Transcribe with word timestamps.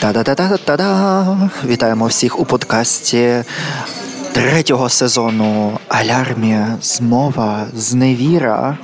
Та-да-да-да-да-да! 0.00 1.50
Вітаємо 1.66 2.06
всіх 2.06 2.40
у 2.40 2.44
подкасті 2.44 3.44
третього 4.32 4.88
сезону 4.88 5.78
Алярмі, 5.88 6.58
Змова, 6.82 7.66
Зневіра. 7.74 8.78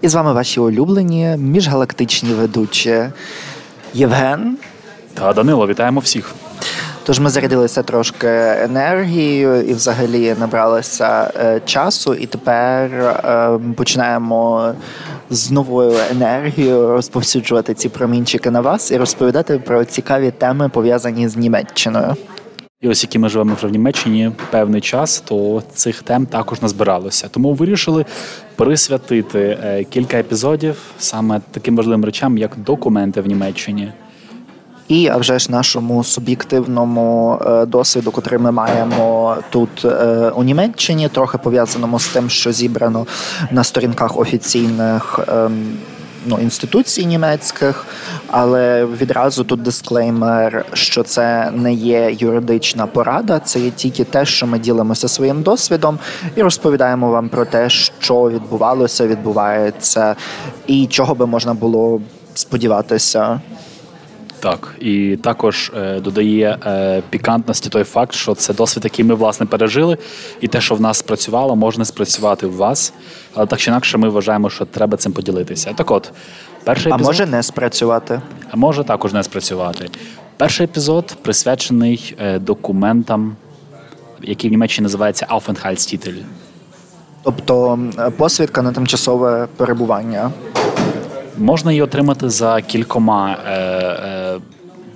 І 0.00 0.08
з 0.08 0.14
вами 0.14 0.32
ваші 0.32 0.60
улюблені 0.60 1.36
міжгалактичні 1.38 2.34
ведучі 2.34 3.04
Євген. 3.94 4.58
Та 5.14 5.32
Данило, 5.32 5.66
вітаємо 5.66 6.00
всіх. 6.00 6.34
Тож 7.04 7.20
ми 7.20 7.30
зарядилися 7.30 7.82
трошки 7.82 8.28
енергією 8.62 9.62
і 9.62 9.74
взагалі 9.74 10.34
набралися 10.40 11.32
е, 11.36 11.60
часу, 11.64 12.14
і 12.14 12.26
тепер 12.26 12.92
е, 12.94 13.58
починаємо 13.76 14.72
з 15.32 15.50
новою 15.50 15.92
енергією 16.10 16.88
розповсюджувати 16.88 17.74
ці 17.74 17.88
промінчики 17.88 18.50
на 18.50 18.60
вас 18.60 18.90
і 18.90 18.96
розповідати 18.96 19.58
про 19.58 19.84
цікаві 19.84 20.30
теми 20.30 20.68
пов'язані 20.68 21.28
з 21.28 21.36
Німеччиною. 21.36 22.16
І 22.80 22.88
ось 22.88 23.02
які 23.02 23.18
ми 23.18 23.28
живемо 23.28 23.54
вже 23.54 23.66
в 23.66 23.70
Німеччині 23.70 24.32
певний 24.50 24.80
час, 24.80 25.20
то 25.20 25.62
цих 25.74 26.02
тем 26.02 26.26
також 26.26 26.62
назбиралося. 26.62 27.28
Тому 27.28 27.54
вирішили 27.54 28.04
присвятити 28.56 29.58
е, 29.64 29.84
кілька 29.84 30.16
епізодів 30.16 30.76
саме 30.98 31.40
таким 31.50 31.76
важливим 31.76 32.04
речам, 32.04 32.38
як 32.38 32.56
документи 32.56 33.20
в 33.20 33.26
Німеччині. 33.26 33.92
І 34.92 35.08
а 35.08 35.16
вже 35.16 35.38
ж 35.38 35.52
нашому 35.52 36.04
суб'єктивному 36.04 37.38
е, 37.46 37.66
досвіду, 37.66 38.10
котрий 38.10 38.40
ми 38.40 38.52
маємо 38.52 39.36
тут 39.50 39.84
е, 39.84 39.88
у 40.34 40.42
Німеччині, 40.42 41.08
трохи 41.08 41.38
пов'язаному 41.38 42.00
з 42.00 42.08
тим, 42.08 42.30
що 42.30 42.52
зібрано 42.52 43.06
на 43.50 43.64
сторінках 43.64 44.18
офіційних. 44.18 45.20
Ем, 45.28 45.76
ну, 46.26 46.38
інституцій 46.38 47.06
німецьких, 47.06 47.86
але 48.30 48.84
відразу 48.84 49.44
тут 49.44 49.62
дисклеймер, 49.62 50.64
що 50.72 51.02
це 51.02 51.50
не 51.54 51.72
є 51.72 52.16
юридична 52.18 52.86
порада, 52.86 53.38
це 53.38 53.60
є 53.60 53.70
тільки 53.70 54.04
те, 54.04 54.24
що 54.24 54.46
ми 54.46 54.58
ділимося 54.58 55.08
своїм 55.08 55.42
досвідом 55.42 55.98
і 56.36 56.42
розповідаємо 56.42 57.10
вам 57.10 57.28
про 57.28 57.44
те, 57.44 57.70
що 57.70 58.30
відбувалося, 58.30 59.06
відбувається, 59.06 60.16
і 60.66 60.86
чого 60.86 61.14
би 61.14 61.26
можна 61.26 61.54
було 61.54 62.00
сподіватися. 62.34 63.40
Так, 64.42 64.74
і 64.80 65.16
також 65.22 65.72
е, 65.76 66.00
додає 66.00 66.58
е, 66.66 67.02
пікантності 67.10 67.68
той 67.68 67.84
факт, 67.84 68.14
що 68.14 68.34
це 68.34 68.54
досвід, 68.54 68.84
який 68.84 69.04
ми 69.04 69.14
власне 69.14 69.46
пережили, 69.46 69.98
і 70.40 70.48
те, 70.48 70.60
що 70.60 70.74
в 70.74 70.80
нас 70.80 70.98
спрацювало, 70.98 71.56
може 71.56 71.84
спрацювати 71.84 72.46
в 72.46 72.56
вас. 72.56 72.92
Але 73.34 73.46
так 73.46 73.58
чи 73.58 73.70
інакше, 73.70 73.98
ми 73.98 74.08
вважаємо, 74.08 74.50
що 74.50 74.64
треба 74.64 74.96
цим 74.96 75.12
поділитися. 75.12 75.72
Так, 75.72 75.90
от 75.90 76.12
перший 76.64 76.92
епізод, 76.92 77.06
а 77.06 77.08
може 77.08 77.26
не 77.26 77.42
спрацювати, 77.42 78.20
а 78.50 78.56
може 78.56 78.84
також 78.84 79.12
не 79.12 79.22
спрацювати. 79.22 79.90
Перший 80.36 80.64
епізод 80.64 81.16
присвячений 81.22 82.14
е, 82.18 82.38
документам, 82.38 83.36
які 84.22 84.48
в 84.48 84.50
Німеччині 84.50 84.82
називаються 84.82 85.26
Aufenthaltstitel. 85.30 86.14
тобто 87.22 87.78
е, 87.98 88.10
посвідка 88.10 88.62
на 88.62 88.72
тимчасове 88.72 89.48
перебування. 89.56 90.30
Можна 91.38 91.72
її 91.72 91.82
отримати 91.82 92.30
за 92.30 92.60
кількома 92.60 93.36
е, 93.46 93.71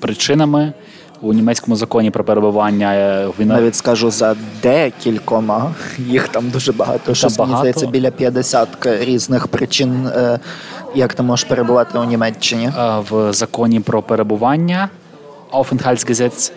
причинами 0.07 0.73
у 1.21 1.33
німецькому 1.33 1.77
законі 1.77 2.11
про 2.11 2.25
перебування. 2.25 2.95
Е, 2.95 3.29
він 3.41 3.49
навіть 3.49 3.75
скажу 3.75 4.11
за 4.11 4.37
декількома. 4.63 5.75
Їх 5.99 6.29
там 6.29 6.51
дуже 6.51 6.73
багато. 6.73 7.15
Що 7.15 7.29
здається, 7.29 7.87
біля 7.87 8.11
50 8.11 8.69
різних 8.87 9.49
причин, 9.49 10.07
е, 10.07 10.39
як 10.95 11.15
ти 11.15 11.23
можеш 11.23 11.45
перебувати 11.45 11.99
у 11.99 12.05
Німеччині. 12.05 12.67
Е, 12.79 12.99
в 13.11 13.33
законі 13.33 13.81
про 13.81 14.03
перебування 14.03 14.89
Aufenthaltsgesetz, 15.53 16.53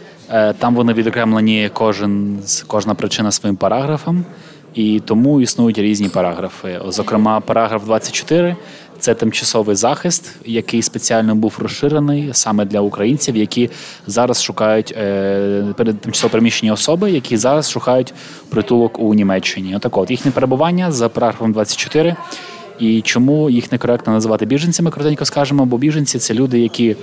там 0.57 0.75
вони 0.75 0.93
відокремлені 0.93 1.69
кожен 1.73 2.39
кожна 2.67 2.93
причина 2.95 3.31
своїм 3.31 3.55
параграфом. 3.55 4.25
І 4.73 5.01
тому 5.05 5.41
існують 5.41 5.77
різні 5.79 6.09
параграфи. 6.09 6.81
Зокрема, 6.87 7.39
параграф 7.39 7.85
24 7.85 8.55
це 8.99 9.13
тимчасовий 9.13 9.75
захист, 9.75 10.35
який 10.45 10.81
спеціально 10.81 11.35
був 11.35 11.55
розширений 11.59 12.29
саме 12.31 12.65
для 12.65 12.81
українців, 12.81 13.37
які 13.37 13.69
зараз 14.07 14.43
шукають 14.43 14.93
е, 14.97 15.73
тимчасово 16.01 16.31
переміщені 16.31 16.71
особи, 16.71 17.11
які 17.11 17.37
зараз 17.37 17.71
шукають 17.71 18.13
притулок 18.49 18.99
у 18.99 19.13
Німеччині. 19.13 19.75
Отак 19.75 19.97
от 19.97 20.11
їхнє 20.11 20.31
перебування 20.31 20.91
за 20.91 21.09
параграфом 21.09 21.51
24. 21.53 22.15
І 22.79 23.01
чому 23.01 23.49
їх 23.49 23.71
некоректно 23.71 24.13
називати 24.13 24.45
біженцями? 24.45 24.91
Коротенько 24.91 25.25
скажемо, 25.25 25.65
бо 25.65 25.77
біженці 25.77 26.19
це 26.19 26.33
люди, 26.33 26.59
які 26.59 26.95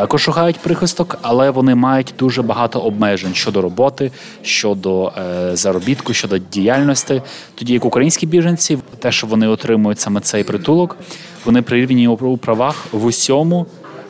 також 0.00 0.22
шукають 0.22 0.58
прихисток, 0.58 1.18
але 1.22 1.50
вони 1.50 1.74
мають 1.74 2.14
дуже 2.18 2.42
багато 2.42 2.80
обмежень 2.80 3.34
щодо 3.34 3.62
роботи, 3.62 4.10
щодо 4.42 5.12
е, 5.18 5.56
заробітку, 5.56 6.12
щодо 6.12 6.38
діяльності. 6.38 7.22
Тоді 7.54 7.72
як 7.72 7.84
українські 7.84 8.26
біженці, 8.26 8.78
те, 8.98 9.12
що 9.12 9.26
вони 9.26 9.48
отримують 9.48 10.00
саме 10.00 10.20
цей 10.20 10.44
притулок, 10.44 10.96
вони 11.44 11.62
прирівняні 11.62 12.08
у 12.08 12.36
правах 12.36 12.86
в 12.92 13.04
усьому 13.04 13.66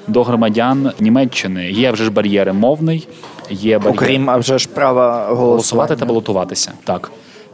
до 0.07 0.23
громадян 0.23 0.93
Німеччини. 1.01 1.71
Є 1.71 1.91
вже 1.91 2.05
ж 2.05 2.11
бар'єри 2.11 2.53
мовний, 2.53 3.09
є 3.51 3.79
бар'єр... 3.79 3.95
окрім 3.95 4.31
а 4.31 4.37
вже 4.37 4.59
ж 4.59 4.69
права 4.69 5.35
голосувати 5.35 5.97
та 5.97 6.07
балотуватися. 6.07 6.73
Так. 6.85 7.11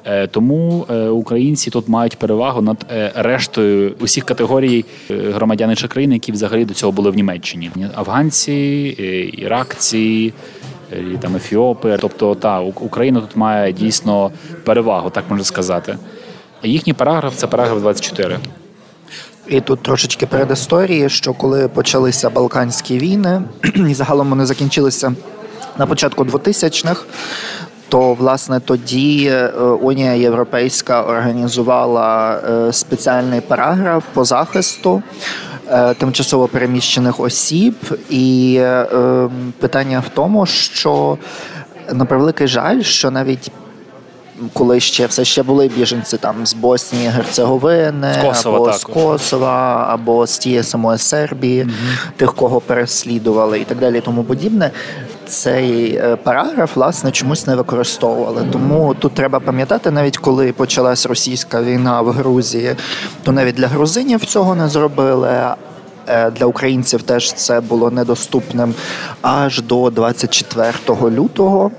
Е, 0.08 0.26
тому 0.26 0.86
е, 0.90 1.08
українці 1.08 1.70
тут 1.70 1.88
мають 1.88 2.18
перевагу 2.18 2.60
над 2.62 2.86
е, 2.90 3.12
рештою 3.14 3.94
усіх 4.00 4.24
категорій 4.24 4.84
громадян 5.08 5.70
інших 5.70 5.90
країн, 5.90 6.12
які 6.12 6.32
взагалі 6.32 6.64
до 6.64 6.74
цього 6.74 6.92
були 6.92 7.10
в 7.10 7.14
Німеччині. 7.14 7.70
Афганці, 7.94 8.52
іракці, 9.38 10.32
і 11.14 11.16
там 11.16 11.36
ефіопи. 11.36 11.98
Тобто, 12.00 12.34
та 12.34 12.60
Україна 12.60 13.20
тут 13.20 13.36
має 13.36 13.72
дійсно 13.72 14.30
перевагу, 14.64 15.10
так 15.10 15.24
можна 15.28 15.44
сказати. 15.44 15.98
Їхній 16.62 16.92
параграф 16.92 17.36
це 17.36 17.46
параграф 17.46 17.80
24. 17.80 18.38
І 19.48 19.60
тут 19.60 19.82
трошечки 19.82 20.26
передісторії, 20.26 21.08
що 21.08 21.32
коли 21.32 21.68
почалися 21.68 22.30
Балканські 22.30 22.98
війни, 22.98 23.42
і 23.90 23.94
загалом 23.94 24.30
вони 24.30 24.46
закінчилися 24.46 25.14
на 25.78 25.86
початку 25.86 26.24
2000-х, 26.24 27.04
то 27.88 28.14
власне 28.14 28.60
тоді 28.60 29.28
е, 29.32 29.48
Унія 29.58 30.12
Європейська 30.12 31.02
організувала 31.02 32.40
е, 32.50 32.72
спеціальний 32.72 33.40
параграф 33.40 34.04
по 34.12 34.24
захисту 34.24 35.02
е, 35.68 35.94
тимчасово 35.94 36.48
переміщених 36.48 37.20
осіб, 37.20 37.74
і 38.10 38.60
питання 39.58 40.02
в 40.06 40.08
тому, 40.08 40.46
що 40.46 41.18
на 41.92 42.04
превеликий 42.04 42.46
жаль, 42.46 42.82
що 42.82 43.10
навіть 43.10 43.50
коли 44.52 44.80
ще 44.80 45.06
все 45.06 45.24
ще 45.24 45.42
були 45.42 45.68
біженці 45.68 46.16
там 46.16 46.46
з 46.46 46.54
Боснії, 46.54 47.08
Герцеговини, 47.08 48.14
з 48.14 48.26
Косова, 48.26 48.56
або 48.56 48.66
також. 48.66 48.80
з 48.80 48.84
Косова, 48.84 49.86
або 49.90 50.26
з 50.26 50.38
тієї 50.38 50.62
самої 50.62 50.98
Сербії, 50.98 51.62
угу. 51.62 51.72
тих, 52.16 52.34
кого 52.34 52.60
переслідували, 52.60 53.60
і 53.60 53.64
так 53.64 53.78
далі, 53.78 53.98
і 53.98 54.00
тому 54.00 54.24
подібне 54.24 54.70
цей 55.26 55.96
е, 55.96 56.16
параграф 56.16 56.76
власне 56.76 57.10
чомусь 57.10 57.46
не 57.46 57.56
використовували. 57.56 58.46
Тому 58.52 58.94
тут 58.98 59.12
треба 59.14 59.40
пам'ятати, 59.40 59.90
навіть 59.90 60.18
коли 60.18 60.52
почалась 60.52 61.06
російська 61.06 61.62
війна 61.62 62.00
в 62.00 62.10
Грузії, 62.10 62.76
то 63.22 63.32
навіть 63.32 63.54
для 63.54 63.66
грузинів 63.66 64.24
цього 64.24 64.54
не 64.54 64.68
зробили. 64.68 65.40
Е, 66.08 66.30
для 66.30 66.46
українців 66.46 67.02
теж 67.02 67.32
це 67.32 67.60
було 67.60 67.90
недоступним 67.90 68.74
аж 69.22 69.62
до 69.62 69.90
24 69.90 70.72
лютого. 71.10 71.70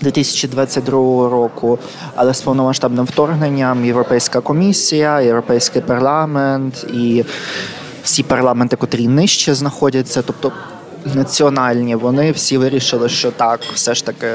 2022 0.00 0.92
року, 1.28 1.78
але 2.14 2.34
з 2.34 2.40
повномасштабним 2.40 3.04
вторгненням 3.04 3.84
Європейська 3.84 4.40
комісія, 4.40 5.20
Європейський 5.20 5.82
парламент 5.82 6.86
і 6.92 7.24
всі 8.02 8.22
парламенти, 8.22 8.76
котрі 8.76 9.08
нижче 9.08 9.54
знаходяться, 9.54 10.22
тобто 10.22 10.52
національні, 11.14 11.94
вони 11.94 12.32
всі 12.32 12.58
вирішили, 12.58 13.08
що 13.08 13.30
так, 13.30 13.60
все 13.74 13.94
ж 13.94 14.06
таки. 14.06 14.28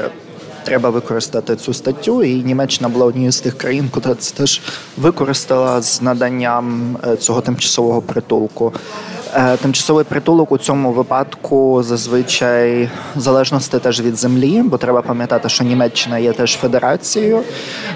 Треба 0.64 0.90
використати 0.90 1.56
цю 1.56 1.74
статтю, 1.74 2.22
і 2.22 2.34
Німеччина 2.34 2.88
була 2.88 3.06
однією 3.06 3.32
з 3.32 3.40
тих 3.40 3.58
країн, 3.58 3.90
яка 3.94 4.14
це 4.14 4.34
теж 4.34 4.60
використала 4.96 5.82
з 5.82 6.02
наданням 6.02 6.96
е, 7.06 7.16
цього 7.16 7.40
тимчасового 7.40 8.02
притулку. 8.02 8.72
Е, 9.36 9.56
тимчасовий 9.56 10.04
притулок 10.04 10.52
у 10.52 10.58
цьому 10.58 10.92
випадку 10.92 11.82
зазвичай 11.82 12.90
залежності 13.16 13.78
теж 13.78 14.00
від 14.00 14.16
землі, 14.16 14.62
бо 14.62 14.78
треба 14.78 15.02
пам'ятати, 15.02 15.48
що 15.48 15.64
Німеччина 15.64 16.18
є 16.18 16.32
теж 16.32 16.56
федерацією, 16.56 17.42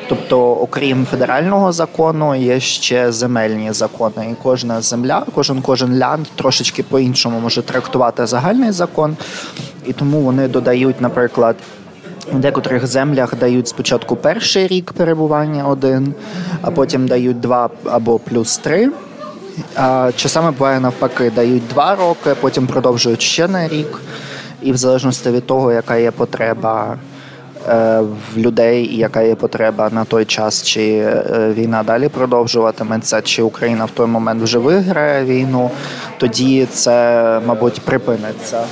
тобто, 0.08 0.52
окрім 0.52 1.06
федерального 1.06 1.72
закону, 1.72 2.34
є 2.34 2.60
ще 2.60 3.12
земельні 3.12 3.72
закони. 3.72 4.28
І 4.32 4.34
кожна 4.42 4.80
земля, 4.80 5.26
кожен 5.34 5.62
кожен 5.62 5.98
лянд 5.98 6.26
трошечки 6.36 6.82
по-іншому 6.82 7.40
може 7.40 7.62
трактувати 7.62 8.26
загальний 8.26 8.70
закон, 8.70 9.16
і 9.86 9.92
тому 9.92 10.20
вони 10.20 10.48
додають, 10.48 11.00
наприклад. 11.00 11.56
В 12.32 12.38
декотрих 12.38 12.86
землях 12.86 13.34
дають 13.34 13.68
спочатку 13.68 14.16
перший 14.16 14.66
рік 14.66 14.92
перебування 14.92 15.68
один, 15.68 16.14
а 16.62 16.70
потім 16.70 17.08
дають 17.08 17.40
два 17.40 17.70
або 17.84 18.18
плюс 18.18 18.58
три. 18.58 18.90
Часами 20.16 20.50
буває 20.50 20.80
навпаки, 20.80 21.30
дають 21.30 21.68
два 21.68 21.94
роки, 21.94 22.34
потім 22.40 22.66
продовжують 22.66 23.22
ще 23.22 23.48
на 23.48 23.68
рік 23.68 24.00
і 24.62 24.72
в 24.72 24.76
залежності 24.76 25.30
від 25.30 25.46
того, 25.46 25.72
яка 25.72 25.96
є 25.96 26.10
потреба. 26.10 26.96
Е, 27.68 28.00
в 28.34 28.38
людей, 28.38 28.84
і 28.86 28.96
яка 28.96 29.22
є 29.22 29.34
потреба 29.34 29.90
на 29.92 30.04
той 30.04 30.24
час, 30.24 30.62
чи 30.62 30.82
е, 30.96 31.52
війна 31.56 31.82
далі 31.82 32.08
продовжуватиметься, 32.08 33.22
чи 33.22 33.42
Україна 33.42 33.84
в 33.84 33.90
той 33.90 34.06
момент 34.06 34.42
вже 34.42 34.58
виграє 34.58 35.24
війну, 35.24 35.70
тоді 36.18 36.66
це, 36.66 37.40
мабуть, 37.46 37.80
припиниться. 37.80 38.64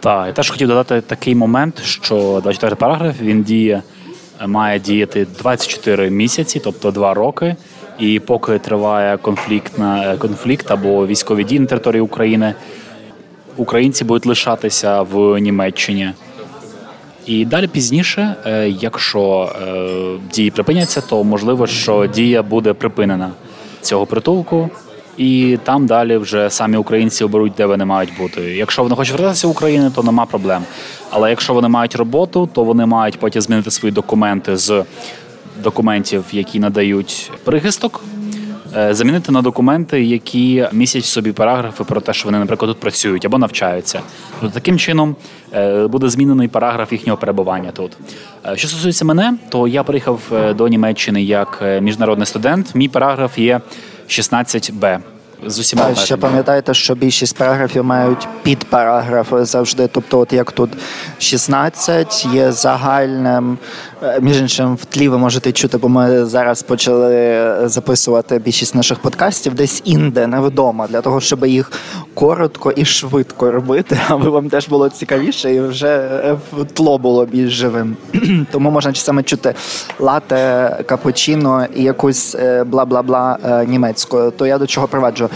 Так, 0.00 0.26
я 0.26 0.32
теж 0.32 0.50
хотів 0.50 0.68
додати 0.68 1.00
такий 1.00 1.34
момент, 1.34 1.82
що 1.82 2.40
24 2.42 2.76
параграф 2.76 3.20
він 3.20 3.42
діє, 3.42 3.82
має 4.46 4.78
діяти 4.80 5.26
24 5.38 6.10
місяці, 6.10 6.60
тобто 6.64 6.90
2 6.90 7.14
роки. 7.14 7.56
І 7.98 8.20
поки 8.20 8.58
триває 8.58 9.16
конфлікт 9.16 9.78
на 9.78 10.16
конфлікт 10.16 10.70
або 10.70 11.06
військові 11.06 11.44
дії 11.44 11.60
на 11.60 11.66
території 11.66 12.00
України, 12.00 12.54
українці 13.56 14.04
будуть 14.04 14.26
лишатися 14.26 15.02
в 15.02 15.38
Німеччині. 15.38 16.12
І 17.26 17.44
далі 17.44 17.66
пізніше, 17.66 18.34
е, 18.46 18.68
якщо 18.68 19.52
е, 19.62 20.32
дії 20.32 20.50
припиняться, 20.50 21.00
то 21.00 21.24
можливо, 21.24 21.66
що 21.66 22.06
дія 22.06 22.42
буде 22.42 22.72
припинена 22.72 23.30
цього 23.80 24.06
притулку, 24.06 24.70
і 25.16 25.58
там 25.64 25.86
далі 25.86 26.16
вже 26.16 26.50
самі 26.50 26.76
українці 26.76 27.24
оберуть, 27.24 27.52
де 27.56 27.66
вони 27.66 27.84
мають 27.84 28.10
бути. 28.18 28.40
Якщо 28.40 28.82
вони 28.82 28.96
хочуть 28.96 29.12
вертатися 29.12 29.46
в 29.46 29.50
Україну, 29.50 29.90
то 29.94 30.02
нема 30.02 30.26
проблем. 30.26 30.62
Але 31.10 31.30
якщо 31.30 31.54
вони 31.54 31.68
мають 31.68 31.96
роботу, 31.96 32.48
то 32.52 32.64
вони 32.64 32.86
мають 32.86 33.18
потім 33.18 33.42
змінити 33.42 33.70
свої 33.70 33.92
документи 33.92 34.56
з 34.56 34.84
документів, 35.62 36.24
які 36.32 36.60
надають 36.60 37.30
прихисток. 37.44 38.02
Е, 38.76 38.94
замінити 38.94 39.32
на 39.32 39.42
документи, 39.42 40.04
які 40.04 40.68
містять 40.72 41.02
в 41.02 41.06
собі 41.06 41.32
параграфи 41.32 41.84
про 41.84 42.00
те, 42.00 42.12
що 42.12 42.24
вони, 42.24 42.38
наприклад, 42.38 42.70
тут 42.70 42.80
працюють 42.80 43.24
або 43.24 43.38
навчаються. 43.38 44.00
Тобто 44.40 44.54
таким 44.54 44.78
чином 44.78 45.16
е, 45.52 45.86
буде 45.86 46.08
змінений 46.08 46.48
параграф 46.48 46.92
їхнього 46.92 47.18
перебування 47.18 47.70
тут. 47.70 47.96
Е, 48.46 48.56
що 48.56 48.68
стосується 48.68 49.04
мене, 49.04 49.34
то 49.48 49.68
я 49.68 49.82
приїхав 49.82 50.20
до 50.56 50.68
Німеччини 50.68 51.22
як 51.22 51.64
міжнародний 51.80 52.26
студент. 52.26 52.74
Мій 52.74 52.88
параграф 52.88 53.38
є 53.38 53.60
16Б 54.08 54.98
з 55.46 55.58
усіма 55.58 55.88
а, 55.92 55.94
ще 55.94 56.16
пам'ятаєте, 56.16 56.74
що 56.74 56.94
більшість 56.94 57.36
параграфів 57.36 57.84
мають 57.84 58.28
підпараграфи 58.42 59.44
завжди. 59.44 59.88
Тобто, 59.92 60.18
от 60.18 60.32
як 60.32 60.52
тут 60.52 60.70
16 61.18 62.26
є 62.34 62.52
загальним. 62.52 63.58
Е, 64.02 64.20
між 64.20 64.40
іншим, 64.40 64.74
в 64.74 64.84
тлі 64.84 65.08
ви 65.08 65.18
можете 65.18 65.52
чути, 65.52 65.78
бо 65.78 65.88
ми 65.88 66.24
зараз 66.24 66.62
почали 66.62 67.68
записувати 67.68 68.38
більшість 68.38 68.74
наших 68.74 68.98
подкастів 68.98 69.54
десь 69.54 69.82
інде, 69.84 70.26
невдома, 70.26 70.86
для 70.86 71.00
того, 71.00 71.20
щоб 71.20 71.46
їх 71.46 71.72
коротко 72.14 72.70
і 72.70 72.84
швидко 72.84 73.50
робити, 73.50 73.98
аби 74.08 74.30
вам 74.30 74.48
теж 74.48 74.68
було 74.68 74.88
цікавіше 74.88 75.54
і 75.54 75.60
вже 75.60 75.88
е, 76.24 76.36
тло 76.74 76.98
було 76.98 77.26
більш 77.26 77.52
живим. 77.52 77.96
Тому 78.52 78.70
можна 78.70 78.94
саме 78.94 79.22
чути 79.22 79.54
лате, 79.98 80.70
капучино 80.86 81.66
і 81.76 81.82
якусь 81.82 82.34
е, 82.34 82.64
бла-бла-бла 82.64 83.64
німецькою. 83.66 84.30
То 84.30 84.46
я 84.46 84.58
до 84.58 84.66
чого 84.66 84.88
проваджу? 84.88 85.30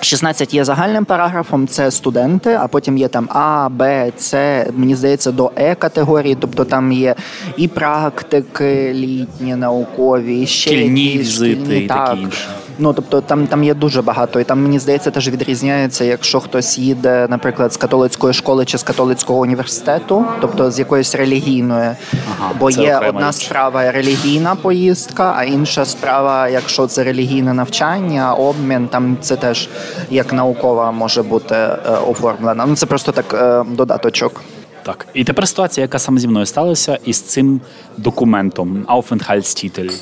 Що 0.00 0.16
16 0.16 0.54
є 0.54 0.64
загальним 0.64 1.04
параграфом, 1.04 1.68
це 1.68 1.90
студенти, 1.90 2.58
а 2.60 2.68
потім 2.68 2.98
є 2.98 3.08
там 3.08 3.28
А, 3.32 3.68
Б, 3.68 4.12
С, 4.18 4.64
мені 4.72 4.94
здається, 4.94 5.32
до 5.32 5.50
Е 5.56 5.74
категорії, 5.74 6.36
тобто 6.40 6.64
там 6.64 6.92
є 6.92 7.14
і 7.56 7.68
практики 7.68 8.92
літні, 8.94 9.56
наукові, 9.56 10.42
і 10.42 10.46
ще 10.46 10.70
шкільні 10.70 11.18
візити 11.18 11.78
і 11.78 11.86
такі 11.86 12.20
інше. 12.20 12.48
Ну 12.80 12.92
тобто 12.92 13.20
там 13.20 13.46
там 13.46 13.64
є 13.64 13.74
дуже 13.74 14.02
багато, 14.02 14.40
і 14.40 14.44
там 14.44 14.62
мені 14.62 14.78
здається, 14.78 15.10
теж 15.10 15.28
відрізняється, 15.28 16.04
якщо 16.04 16.40
хтось 16.40 16.78
їде, 16.78 17.26
наприклад, 17.30 17.72
з 17.72 17.76
католицької 17.76 18.34
школи 18.34 18.64
чи 18.64 18.78
з 18.78 18.82
католицького 18.82 19.40
університету, 19.40 20.24
тобто 20.40 20.70
з 20.70 20.78
якоїсь 20.78 21.14
релігійної, 21.14 21.90
ага, 22.12 22.52
бо 22.58 22.70
є 22.70 23.00
одна 23.08 23.32
справа 23.32 23.92
релігійна 23.92 24.54
поїздка, 24.54 25.34
а 25.36 25.44
інша 25.44 25.84
справа, 25.84 26.48
якщо 26.48 26.86
це 26.86 27.04
релігійне 27.04 27.54
навчання, 27.54 28.34
обмін, 28.34 28.88
там 28.88 29.16
це 29.20 29.36
теж 29.36 29.68
як 30.10 30.32
наукова 30.32 30.92
може 30.92 31.22
бути 31.22 31.54
е, 31.54 31.78
оформлена. 32.08 32.66
Ну 32.66 32.76
це 32.76 32.86
просто 32.86 33.12
так 33.12 33.34
е, 33.34 33.64
додаточок. 33.74 34.40
Так, 34.82 35.06
і 35.14 35.24
тепер 35.24 35.48
ситуація, 35.48 35.82
яка 35.82 35.98
саме 35.98 36.20
зі 36.20 36.28
мною 36.28 36.46
сталася, 36.46 36.98
із 37.04 37.20
цим 37.20 37.60
документом 37.96 38.84
Aufenthaltstitel. 38.88 40.00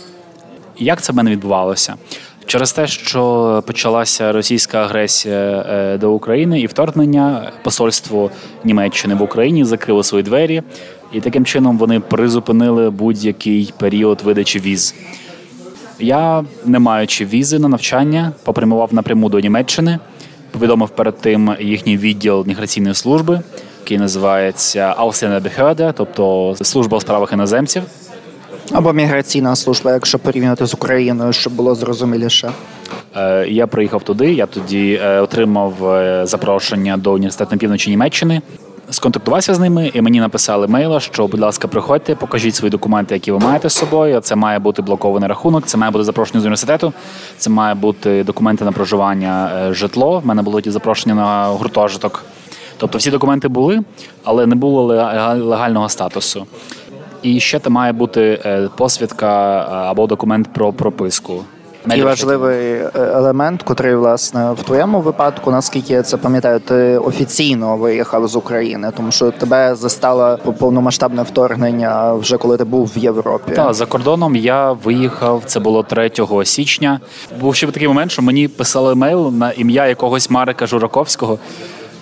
Як 0.79 1.01
це 1.01 1.13
в 1.13 1.17
мене 1.17 1.31
відбувалося? 1.31 1.95
Через 2.49 2.73
те, 2.73 2.87
що 2.87 3.63
почалася 3.67 4.33
російська 4.33 4.79
агресія 4.79 5.67
е, 5.69 5.99
до 5.99 6.13
України 6.13 6.61
і 6.61 6.67
вторгнення, 6.67 7.53
посольство 7.63 8.31
Німеччини 8.65 9.15
в 9.15 9.23
Україні 9.23 9.65
закрило 9.65 10.03
свої 10.03 10.25
двері, 10.25 10.63
і 11.13 11.21
таким 11.21 11.45
чином 11.45 11.79
вони 11.79 12.01
призупинили 12.01 12.91
будь-який 12.91 13.73
період 13.79 14.23
видачі 14.23 14.59
віз. 14.59 14.95
Я, 15.99 16.45
не 16.65 16.79
маючи 16.79 17.25
візи 17.25 17.59
на 17.59 17.69
навчання, 17.69 18.33
попрямував 18.45 18.95
напряму 18.95 19.29
до 19.29 19.41
Німеччини, 19.41 19.99
повідомив 20.51 20.89
перед 20.89 21.19
тим 21.19 21.57
їхній 21.61 21.97
відділ 21.97 22.45
міграційної 22.47 22.95
служби, 22.95 23.41
який 23.81 23.99
називається 23.99 24.95
Ausländerbehörde, 24.99 25.93
тобто 25.97 26.55
служба 26.63 26.97
у 26.97 27.01
справах 27.01 27.33
іноземців. 27.33 27.83
Або 28.73 28.93
міграційна 28.93 29.57
служба, 29.57 29.93
якщо 29.93 30.19
порівняти 30.19 30.67
з 30.67 30.75
Україною, 30.75 31.33
щоб 31.33 31.53
було 31.53 31.75
зрозуміліше. 31.75 32.51
Е, 33.17 33.47
я 33.49 33.67
приїхав 33.67 34.03
туди. 34.03 34.33
Я 34.33 34.47
тоді 34.47 35.01
е, 35.03 35.21
отримав 35.21 35.87
е, 35.87 36.27
запрошення 36.27 36.97
до 36.97 37.13
університету 37.13 37.51
на 37.53 37.59
півночі 37.59 37.91
Німеччини. 37.91 38.43
Сконтактувався 38.91 39.55
з 39.55 39.59
ними, 39.59 39.91
і 39.95 40.01
мені 40.01 40.21
написали 40.21 40.67
мейла, 40.67 41.01
що, 41.01 41.27
будь 41.27 41.41
ласка, 41.41 41.69
приходьте, 41.69 42.15
покажіть 42.15 42.55
свої 42.55 42.71
документи, 42.71 43.15
які 43.15 43.33
ви 43.33 43.39
маєте 43.39 43.69
з 43.69 43.73
собою. 43.73 44.21
Це 44.21 44.37
має 44.37 44.59
бути 44.59 44.83
блокований 44.83 45.29
рахунок, 45.29 45.67
це 45.67 45.79
має 45.79 45.93
бути 45.93 46.05
запрошення 46.05 46.41
з 46.41 46.45
університету, 46.45 46.93
це 47.39 47.51
має 47.51 47.75
бути 47.75 48.25
документи 48.25 48.65
на 48.65 48.73
проживання, 48.73 49.51
житло. 49.71 50.21
В 50.21 50.27
мене 50.27 50.43
було 50.43 50.61
ті 50.61 50.71
запрошення 50.71 51.15
на 51.15 51.47
гуртожиток. 51.47 52.25
Тобто 52.77 52.99
всі 52.99 53.11
документи 53.11 53.49
були, 53.49 53.81
але 54.25 54.47
не 54.47 54.55
було 54.55 54.83
легального 55.37 55.89
статусу. 55.89 56.47
І 57.23 57.41
ще 57.41 57.59
там 57.59 57.73
має 57.73 57.93
бути 57.93 58.41
е, 58.45 58.69
посвідка 58.77 59.61
е, 59.61 59.65
або 59.73 60.07
документ 60.07 60.53
про 60.53 60.73
прописку. 60.73 61.45
І 61.97 62.03
важливий 62.03 62.73
е, 62.73 62.91
елемент, 62.95 63.63
котрий 63.63 63.95
власне 63.95 64.53
в 64.53 64.63
твоєму 64.63 65.01
випадку, 65.01 65.51
наскільки 65.51 65.93
я 65.93 66.03
це 66.03 66.17
пам'ятаю, 66.17 66.61
ти 66.61 66.99
офіційно 66.99 67.77
виїхав 67.77 68.29
з 68.29 68.37
України, 68.37 68.93
тому 68.97 69.13
що 69.13 69.31
тебе 69.31 69.75
застало 69.75 70.39
повномасштабне 70.59 71.23
вторгнення 71.23 72.15
вже 72.15 72.37
коли 72.37 72.57
ти 72.57 72.65
був 72.65 72.93
в 72.97 72.99
Європі. 72.99 73.53
Так, 73.53 73.75
за 73.75 73.87
кордоном 73.87 74.37
я 74.37 74.73
виїхав. 74.73 75.43
Це 75.47 75.61
було 75.61 75.83
3 75.83 76.11
січня. 76.45 77.01
Був 77.41 77.55
ще 77.55 77.67
такий 77.67 77.89
момент, 77.89 78.11
що 78.11 78.23
мені 78.23 78.49
писали 78.49 78.95
мейл 78.95 79.33
на 79.33 79.53
ім'я 79.53 79.87
якогось 79.87 80.31
Марика 80.31 80.67
Жураковського 80.67 81.39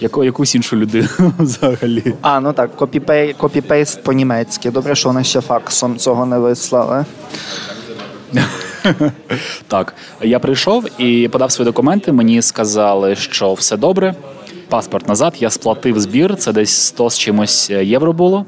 яку, 0.01 0.25
якусь 0.25 0.55
іншу 0.55 0.77
людину 0.77 1.09
взагалі. 1.39 2.15
А, 2.23 2.41
ну 2.41 2.53
так, 2.53 2.77
копіпей, 2.77 3.33
копіпейст 3.33 4.03
по-німецьки. 4.03 4.71
Добре, 4.71 4.95
що 4.95 5.09
вони 5.09 5.25
ще 5.25 5.41
факсом 5.41 5.97
цього 5.97 6.27
не 6.27 6.39
вислали. 6.39 7.05
Так, 9.69 9.95
я 10.21 10.39
прийшов 10.39 11.01
і 11.01 11.29
подав 11.29 11.53
свої 11.53 11.65
документи. 11.65 12.13
Мені 12.13 12.43
сказали, 12.43 13.17
що 13.17 13.55
все 13.55 13.77
добре. 13.77 14.15
Паспорт 14.69 15.09
назад, 15.09 15.35
я 15.41 15.51
сплатив 15.51 16.01
збір, 16.01 16.37
це 16.37 16.53
десь 16.53 16.71
100 16.71 17.11
з 17.11 17.19
чимось 17.19 17.71
євро 17.71 18.13
було 18.13 18.47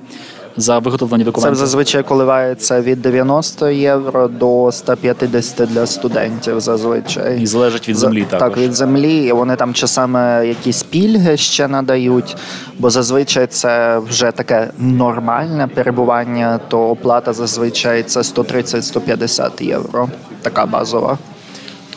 за 0.58 0.78
виготовлені 0.78 1.24
документи? 1.24 1.54
Це 1.56 1.60
зазвичай 1.60 2.02
коливається 2.02 2.80
від 2.80 3.02
90 3.02 3.68
євро 3.68 4.28
до 4.28 4.72
150 4.72 5.68
для 5.68 5.86
студентів. 5.86 6.60
Зазвичай 6.60 7.42
і 7.42 7.46
залежить 7.46 7.88
від 7.88 7.96
землі. 7.96 8.26
Так, 8.30 8.40
також. 8.40 8.58
від 8.58 8.74
землі. 8.74 9.16
І 9.16 9.32
Вони 9.32 9.56
там 9.56 9.74
часами 9.74 10.46
якісь 10.46 10.82
пільги 10.82 11.36
ще 11.36 11.68
надають, 11.68 12.36
бо 12.78 12.90
зазвичай 12.90 13.46
це 13.46 13.98
вже 13.98 14.30
таке 14.30 14.70
нормальне 14.78 15.68
перебування. 15.74 16.60
То 16.68 16.88
оплата 16.88 17.32
зазвичай 17.32 18.02
це 18.02 18.20
130-150 18.20 19.62
євро. 19.62 20.08
Така 20.42 20.66
базова. 20.66 21.18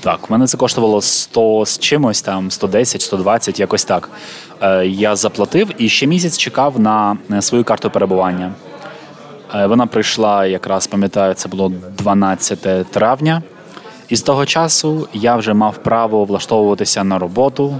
Так, 0.04 0.30
в 0.30 0.32
мене 0.32 0.48
це 0.48 0.58
коштувало 0.58 1.02
100 1.02 1.66
з 1.66 1.80
чимось, 1.80 2.22
там 2.22 2.52
110, 2.52 3.02
120, 3.02 3.60
якось 3.60 3.86
так. 3.86 4.10
Е, 4.62 4.86
я 4.86 5.16
заплатив 5.16 5.72
і 5.78 5.90
ще 5.90 6.08
місяць 6.08 6.38
чекав 6.38 6.80
на 6.80 7.18
е, 7.32 7.42
свою 7.42 7.64
карту 7.64 7.90
перебування. 7.90 8.52
Е, 9.56 9.66
вона 9.66 9.88
прийшла, 9.88 10.46
якраз 10.46 10.88
пам'ятаю, 10.88 11.34
це 11.34 11.50
було 11.50 11.72
12 11.98 12.92
травня. 12.92 13.42
І 14.10 14.16
з 14.16 14.22
того 14.22 14.46
часу 14.46 15.08
я 15.14 15.36
вже 15.36 15.54
мав 15.54 15.78
право 15.78 16.26
влаштовуватися 16.26 17.04
на 17.04 17.20
роботу. 17.20 17.76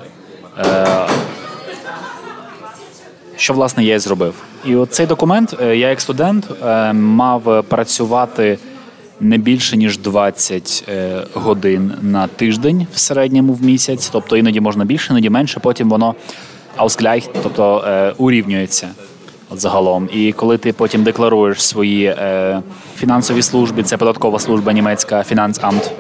Що, 3.36 3.54
власне, 3.54 3.84
я 3.84 3.96
і 3.96 4.00
зробив. 4.00 4.34
І 4.66 4.76
от 4.76 4.94
цей 4.94 5.06
документ, 5.06 5.56
я 5.62 5.74
як 5.74 6.02
студент 6.02 6.48
мав 6.94 7.64
працювати 7.64 8.58
не 9.22 9.38
більше 9.38 9.78
ніж 9.78 9.98
20 9.98 10.90
годин 11.34 11.94
на 12.02 12.28
тиждень 12.28 12.88
в 12.94 13.00
середньому 13.00 13.54
в 13.54 13.64
місяць. 13.64 14.10
Тобто 14.12 14.38
іноді 14.38 14.60
можна 14.60 14.86
більше, 14.86 15.14
іноді 15.14 15.30
менше. 15.30 15.60
Потім 15.60 15.90
воно 15.90 16.16
ausgleich, 16.78 17.30
тобто 17.44 17.84
е, 17.88 18.14
урівнюється 18.18 18.90
загалом. 19.52 20.10
І 20.14 20.32
коли 20.32 20.58
ти 20.58 20.74
потім 20.74 21.04
декларуєш 21.04 21.64
свої 21.64 22.06
е, 22.06 22.62
фінансові 22.96 23.42
служби, 23.42 23.84
це 23.84 23.98
податкова 23.98 24.40
служба 24.40 24.74
німецька, 24.74 25.24
Фінансамт. 25.24 25.92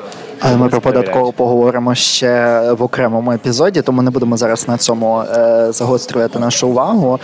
Але 0.43 0.57
ми 0.57 0.69
про 0.69 0.81
податкову 0.81 1.31
поговоримо 1.31 1.95
ще 1.95 2.61
в 2.71 2.83
окремому 2.83 3.31
епізоді, 3.31 3.81
тому 3.81 4.01
не 4.01 4.11
будемо 4.11 4.37
зараз 4.37 4.67
на 4.67 4.77
цьому 4.77 5.19
е, 5.21 5.67
загострювати 5.71 6.39
нашу 6.39 6.67
увагу. 6.67 7.19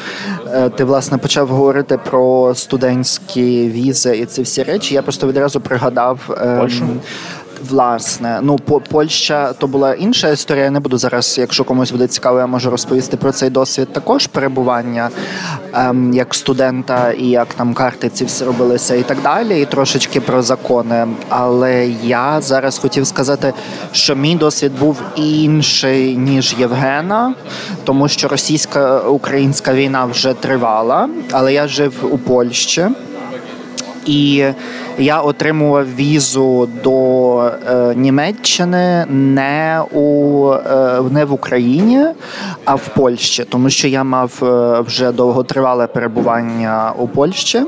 Е, 0.53 0.69
ти 0.69 0.83
власне 0.83 1.17
почав 1.17 1.47
говорити 1.47 1.99
про 2.09 2.55
студентські 2.55 3.69
візи 3.69 4.17
і 4.17 4.25
ці 4.25 4.41
всі 4.41 4.63
речі. 4.63 4.95
Я 4.95 5.01
просто 5.01 5.27
відразу 5.27 5.59
пригадав. 5.59 6.19
Е, 6.41 6.59
Польщу? 6.59 6.85
Власне, 7.69 8.39
ну 8.41 8.57
по 8.57 8.79
Польща 8.79 9.53
то 9.53 9.67
була 9.67 9.93
інша 9.93 10.29
історія. 10.29 10.63
Я 10.63 10.71
не 10.71 10.79
буду 10.79 10.97
зараз, 10.97 11.37
якщо 11.37 11.63
комусь 11.63 11.91
буде 11.91 12.07
цікаво, 12.07 12.39
я 12.39 12.47
можу 12.47 12.69
розповісти 12.69 13.17
про 13.17 13.31
цей 13.31 13.49
досвід 13.49 13.93
також 13.93 14.27
перебування 14.27 15.09
ем, 15.73 16.13
як 16.13 16.35
студента 16.35 17.11
і 17.11 17.27
як 17.27 17.53
там 17.53 17.73
карти 17.73 18.09
ці 18.09 18.25
всі 18.25 18.43
робилися 18.45 18.95
і 18.95 19.03
так 19.03 19.21
далі, 19.21 19.61
і 19.61 19.65
трошечки 19.65 20.21
про 20.21 20.41
закони. 20.41 21.07
Але 21.29 21.87
я 22.03 22.41
зараз 22.41 22.77
хотів 22.79 23.07
сказати, 23.07 23.53
що 23.91 24.15
мій 24.15 24.35
досвід 24.35 24.71
був 24.79 25.01
інший 25.15 26.17
ніж 26.17 26.55
Євгена, 26.59 27.33
тому 27.83 28.07
що 28.07 28.27
російська-українська 28.27 29.73
війна 29.73 30.05
вже 30.05 30.33
тривала, 30.33 31.09
але 31.31 31.53
я 31.53 31.67
жив 31.67 31.93
у 32.11 32.17
Польщі. 32.17 32.85
І 34.07 34.45
я 34.97 35.21
отримував 35.21 35.95
візу 35.95 36.69
до 36.83 37.16
е, 37.41 37.95
Німеччини 37.95 39.05
не 39.09 39.81
у 39.93 40.51
е, 40.51 41.01
не 41.11 41.25
в 41.25 41.33
Україні, 41.33 42.05
а 42.65 42.75
в 42.75 42.87
Польщі, 42.87 43.43
тому 43.49 43.69
що 43.69 43.87
я 43.87 44.03
мав 44.03 44.39
е, 44.43 44.81
вже 44.81 45.11
довготривале 45.11 45.87
перебування 45.87 46.93
у 46.97 47.07
Польщі. 47.07 47.63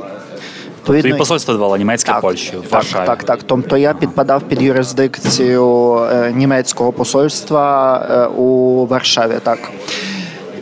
Тобі 0.83 1.13
посольство 1.13 1.53
давало 1.53 1.77
німецьке 1.77 2.11
так, 2.11 2.21
Польщі 2.21 2.51
так, 2.51 2.71
Варшаві. 2.71 3.05
Так, 3.05 3.23
так. 3.23 3.39
Тобто 3.45 3.77
я 3.77 3.93
підпадав 3.93 4.41
під 4.41 4.61
юрисдикцію 4.61 5.97
е, 6.11 6.31
німецького 6.35 6.91
посольства 6.91 7.97
е, 8.11 8.25
у 8.25 8.85
Варшаві. 8.85 9.33
Так. 9.43 9.59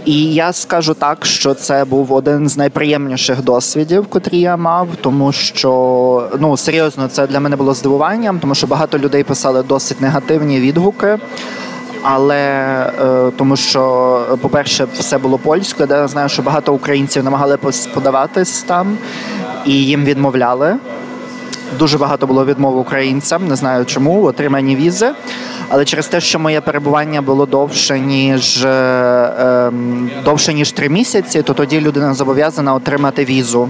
І 0.07 0.33
я 0.33 0.53
скажу 0.53 0.93
так, 0.93 1.25
що 1.25 1.53
це 1.53 1.85
був 1.85 2.13
один 2.13 2.49
з 2.49 2.57
найприємніших 2.57 3.43
досвідів, 3.43 4.07
котрі 4.07 4.39
я 4.39 4.57
мав, 4.57 4.87
тому 5.01 5.31
що 5.31 6.29
ну 6.39 6.57
серйозно 6.57 7.07
це 7.07 7.27
для 7.27 7.39
мене 7.39 7.55
було 7.55 7.73
здивуванням, 7.73 8.39
тому 8.39 8.55
що 8.55 8.67
багато 8.67 8.97
людей 8.97 9.23
писали 9.23 9.63
досить 9.63 10.01
негативні 10.01 10.59
відгуки. 10.59 11.17
Але 12.03 12.37
е, 12.37 13.31
тому, 13.37 13.55
що, 13.55 14.37
по-перше, 14.41 14.87
все 14.93 15.17
було 15.17 15.37
польською, 15.37 15.87
де 15.87 15.95
я 15.95 16.07
знаю, 16.07 16.29
що 16.29 16.41
багато 16.41 16.73
українців 16.73 17.23
намагали 17.23 17.57
подаватись 17.93 18.61
там 18.61 18.97
і 19.65 19.73
їм 19.73 20.05
відмовляли. 20.05 20.75
Дуже 21.79 21.97
багато 21.97 22.27
було 22.27 22.45
відмов 22.45 22.77
українцям, 22.77 23.47
не 23.47 23.55
знаю 23.55 23.85
чому, 23.85 24.23
отримані 24.23 24.75
візи. 24.75 25.11
Але 25.69 25.85
через 25.85 26.07
те, 26.07 26.21
що 26.21 26.39
моє 26.39 26.61
перебування 26.61 27.21
було 27.21 27.45
довше 27.45 27.99
ніж 27.99 28.65
е, 28.65 28.69
е, 28.69 29.71
довше 30.25 30.53
ніж 30.53 30.71
три 30.71 30.89
місяці, 30.89 31.41
то 31.41 31.53
тоді 31.53 31.81
людина 31.81 32.13
зобов'язана 32.13 32.73
отримати 32.73 33.25
візу. 33.25 33.69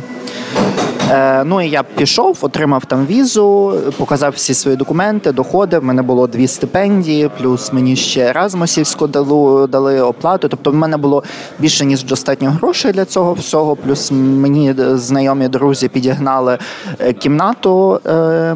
Е, 1.12 1.44
Ну 1.44 1.62
і 1.62 1.70
я 1.70 1.84
пішов, 1.84 2.38
отримав 2.42 2.86
там 2.86 3.06
візу, 3.06 3.74
показав 3.98 4.32
всі 4.36 4.54
свої 4.54 4.78
документи, 4.78 5.32
доходи. 5.32 5.80
В 5.80 5.84
мене 5.84 6.02
було 6.02 6.28
дві 6.28 6.48
стипендії, 6.48 7.30
плюс 7.42 7.74
мені 7.74 7.96
ще 7.96 8.22
Еразмусівську 8.22 9.08
дали, 9.08 9.68
дали 9.68 10.02
оплату. 10.02 10.48
Тобто 10.48 10.72
в 10.72 10.76
мене 10.76 10.98
було 10.98 11.24
більше 11.60 11.86
ніж 11.86 12.04
достатньо 12.04 12.52
грошей 12.52 12.92
для 12.92 13.06
цього 13.06 13.34
всього. 13.34 13.76
Плюс 13.76 14.12
мені 14.12 14.76
знайомі 14.78 15.48
друзі 15.48 15.88
підігнали 15.88 16.58
е, 17.00 17.14
кімнату. 17.14 18.02
Е, 18.06 18.56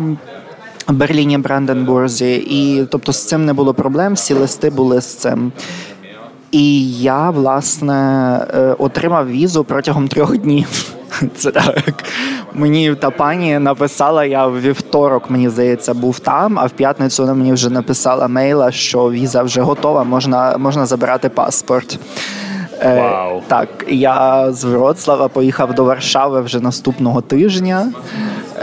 Берліні 0.88 1.38
Бранденбурзі, 1.38 2.36
і 2.36 2.86
тобто 2.92 3.14
з 3.14 3.26
цим 3.26 3.46
не 3.46 3.54
було 3.54 3.74
проблем, 3.74 4.14
всі 4.14 4.34
листи 4.34 4.70
були 4.70 5.02
з 5.02 5.16
цим. 5.16 5.52
І 6.52 6.92
я, 6.92 7.30
власне, 7.30 7.94
е, 8.54 8.76
отримав 8.80 9.30
візу 9.30 9.64
протягом 9.64 10.08
трьох 10.08 10.38
днів. 10.38 10.94
Це 11.36 11.52
так. 11.52 12.04
Мені 12.54 12.96
та 12.96 13.10
пані 13.10 13.60
написала, 13.60 14.26
я 14.26 14.48
в 14.48 14.62
вівторок, 14.62 15.30
мені 15.30 15.50
здається, 15.50 15.94
був 15.94 16.20
там, 16.20 16.60
а 16.60 16.66
в 16.66 16.70
п'ятницю 16.70 17.24
вона 17.24 17.34
мені 17.34 17.54
вже 17.54 17.70
написала 17.70 18.28
мейла, 18.28 18.72
що 18.72 19.12
віза 19.12 19.44
вже 19.44 19.62
готова, 19.62 20.04
можна, 20.04 20.58
можна 20.58 20.86
забирати 20.86 21.30
паспорт. 21.30 22.00
Wow. 22.86 23.38
Е, 23.38 23.42
так, 23.48 23.70
я 23.88 24.52
з 24.52 24.64
Вроцлава 24.64 25.28
поїхав 25.28 25.74
до 25.74 25.84
Варшави 25.84 26.42
вже 26.42 26.60
наступного 26.60 27.22
тижня. 27.22 27.92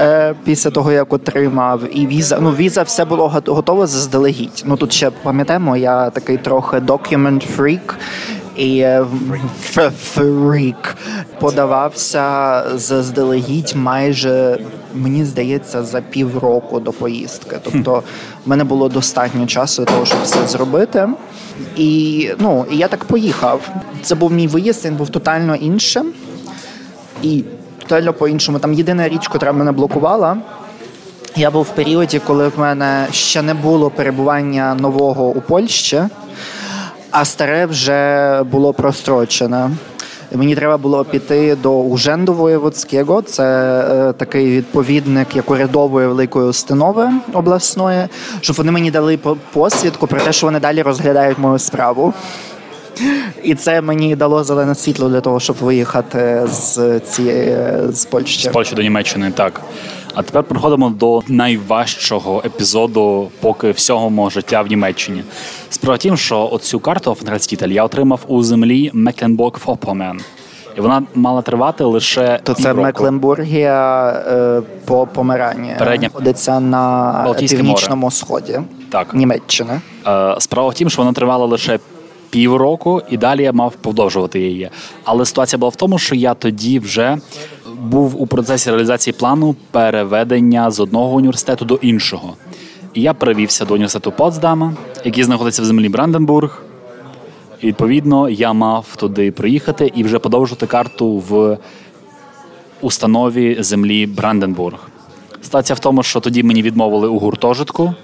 Е, 0.01 0.35
після 0.45 0.71
того, 0.71 0.93
як 0.93 1.13
отримав, 1.13 1.81
і 1.93 2.07
віза, 2.07 2.39
ну 2.41 2.51
віза 2.51 2.83
все 2.83 3.05
було 3.05 3.29
готово 3.47 3.87
заздалегідь. 3.87 4.63
Ну 4.67 4.77
тут 4.77 4.93
ще 4.93 5.11
пам'ятаємо, 5.11 5.77
я 5.77 6.11
такий 6.11 6.37
трохи 6.37 6.77
document 6.77 7.47
freak, 7.57 7.95
і 8.59 8.79
е, 8.79 9.05
фрік 10.01 10.97
подавався 11.41 12.65
заздалегідь 12.75 13.73
майже, 13.77 14.59
мені 14.95 15.25
здається, 15.25 15.83
за 15.83 16.01
півроку 16.01 16.81
до 16.81 16.93
поїздки. 16.93 17.57
Тобто 17.63 18.03
в 18.45 18.49
мене 18.49 18.65
було 18.65 18.89
достатньо 18.89 19.47
часу 19.47 19.85
для 19.85 19.93
того, 19.93 20.07
щоб 20.07 20.23
все 20.23 20.47
зробити. 20.47 21.09
І 21.77 22.31
ну, 22.39 22.67
я 22.71 22.89
так 22.89 23.05
поїхав. 23.05 23.71
Це 24.03 24.15
був 24.15 24.33
мій 24.33 24.47
виїзд, 24.47 24.85
він 24.85 24.95
був 24.95 25.09
тотально 25.09 25.55
іншим. 25.55 26.13
І 27.23 27.45
тотально 27.79 28.13
по-іншому. 28.13 28.59
Там 28.59 28.75
єдина 28.75 29.09
річ, 29.09 29.29
яка 29.35 29.53
мене 29.53 29.73
блокувала. 29.73 30.37
Я 31.37 31.51
був 31.51 31.63
в 31.63 31.75
періоді, 31.75 32.21
коли 32.27 32.49
в 32.49 32.59
мене 32.59 33.07
ще 33.11 33.43
не 33.43 33.55
було 33.55 33.91
перебування 33.91 34.75
нового 34.75 35.27
у 35.29 35.41
Польщі 35.41 36.03
а 37.11 37.25
старе 37.25 37.67
вже 37.67 38.43
було 38.43 38.73
прострочене. 38.73 39.71
Мені 40.33 40.55
треба 40.55 40.77
було 40.77 41.05
піти 41.05 41.57
до 41.63 41.81
Уженду 41.81 42.35
Воєводського, 42.35 43.23
це 43.23 43.45
е, 43.91 44.13
такий 44.13 44.51
відповідник 44.51 45.37
як 45.37 45.51
урядової 45.51 46.07
великої 46.09 46.47
установи 46.47 47.11
обласної, 47.33 48.07
щоб 48.41 48.57
вони 48.57 48.73
мені 48.73 48.91
дали 48.91 49.19
посвідку 49.53 50.07
про 50.07 50.21
те, 50.21 50.33
що 50.33 50.47
вони 50.47 50.61
далі 50.61 50.83
розглядають 50.83 51.39
мою 51.39 51.59
справу. 51.59 52.15
І 53.43 53.55
це 53.55 53.81
мені 53.81 54.17
дало 54.17 54.45
зелене 54.45 54.75
світло 54.75 55.09
для 55.09 55.21
того, 55.21 55.41
щоб 55.41 55.57
виїхати 55.57 56.43
з 56.47 57.01
цієї 57.01 57.57
з 57.89 58.05
Польщі. 58.05 58.49
З 58.49 58.53
Польщі 58.53 58.75
до 58.75 58.83
Німеччини, 58.83 59.31
так. 59.31 59.61
А 60.19 60.23
тепер 60.23 60.43
переходимо 60.43 60.91
до 60.91 61.23
найважчого 61.29 62.43
епізоду 62.45 63.29
поки 63.41 63.71
всього 63.71 64.11
мого 64.11 64.31
життя 64.31 64.63
в 64.63 64.67
Німеччині. 64.67 65.23
Справа 65.71 65.99
тім, 65.99 66.17
що 66.17 66.49
оцю 66.53 66.81
карту 66.81 67.11
Офенградстітель 67.11 67.69
я 67.69 67.85
отримав 67.85 68.21
у 68.27 68.43
землі 68.43 68.91
мекленбург 68.95 69.59
фопомен 69.59 70.21
І 70.77 70.81
вона 70.81 71.03
мала 71.15 71.43
тривати 71.43 71.85
лише 71.85 72.41
то 72.43 72.55
це 72.55 72.75
Мекленбургія 72.75 74.09
е, 74.11 74.63
по 74.85 75.07
Померані 75.07 75.75
Передня 75.79 76.09
знаходиться 76.09 76.61
на 76.61 77.13
Балтійське 77.25 77.57
північному 77.57 78.03
море. 78.03 78.15
сході 78.15 78.61
так. 78.91 79.15
Німеччини. 79.15 79.81
Е, 80.07 80.37
справа 80.39 80.69
в 80.69 80.75
тім, 80.75 80.91
що 80.91 81.03
вона 81.03 81.13
тривала 81.13 81.47
лише 81.47 81.79
півроку, 82.31 83.03
і 83.11 83.17
далі 83.17 83.43
я 83.43 83.53
мав 83.53 83.75
продовжувати 83.75 84.41
її. 84.41 84.71
Але 85.05 85.25
ситуація 85.25 85.59
була 85.59 85.71
в 85.71 85.77
тому, 85.77 85.99
що 85.99 86.15
я 86.15 86.35
тоді 86.35 86.79
вже 86.79 87.19
був 87.83 88.23
у 88.23 88.27
процесі 88.27 88.71
реалізації 88.71 89.15
плану 89.19 89.57
переведення 89.71 90.71
з 90.71 90.81
одного 90.81 91.17
університету 91.17 91.65
до 91.65 91.75
іншого. 91.75 92.35
І 92.95 93.03
я 93.03 93.15
перевівся 93.15 93.65
до 93.65 93.75
університету 93.75 94.13
Потсдама, 94.13 94.73
який 95.05 95.25
знаходиться 95.25 95.63
в 95.63 95.65
землі 95.65 95.89
Бранденбург. 95.89 96.63
І 97.61 97.67
відповідно 97.67 98.29
я 98.29 98.53
мав 98.53 98.97
туди 98.97 99.31
приїхати 99.31 99.93
і 99.95 100.05
вже 100.05 100.19
подовжувати 100.19 100.67
карту 100.67 101.23
в 101.29 101.59
установі 102.81 103.57
землі 103.61 104.07
Бранденбург. 104.07 104.89
Ситуація 105.43 105.77
в 105.77 105.79
тому, 105.79 106.03
що 106.03 106.21
тоді 106.21 106.43
мені 106.43 106.63
відмовили 106.63 107.09
у 107.09 107.19
гуртожитку 107.19 107.95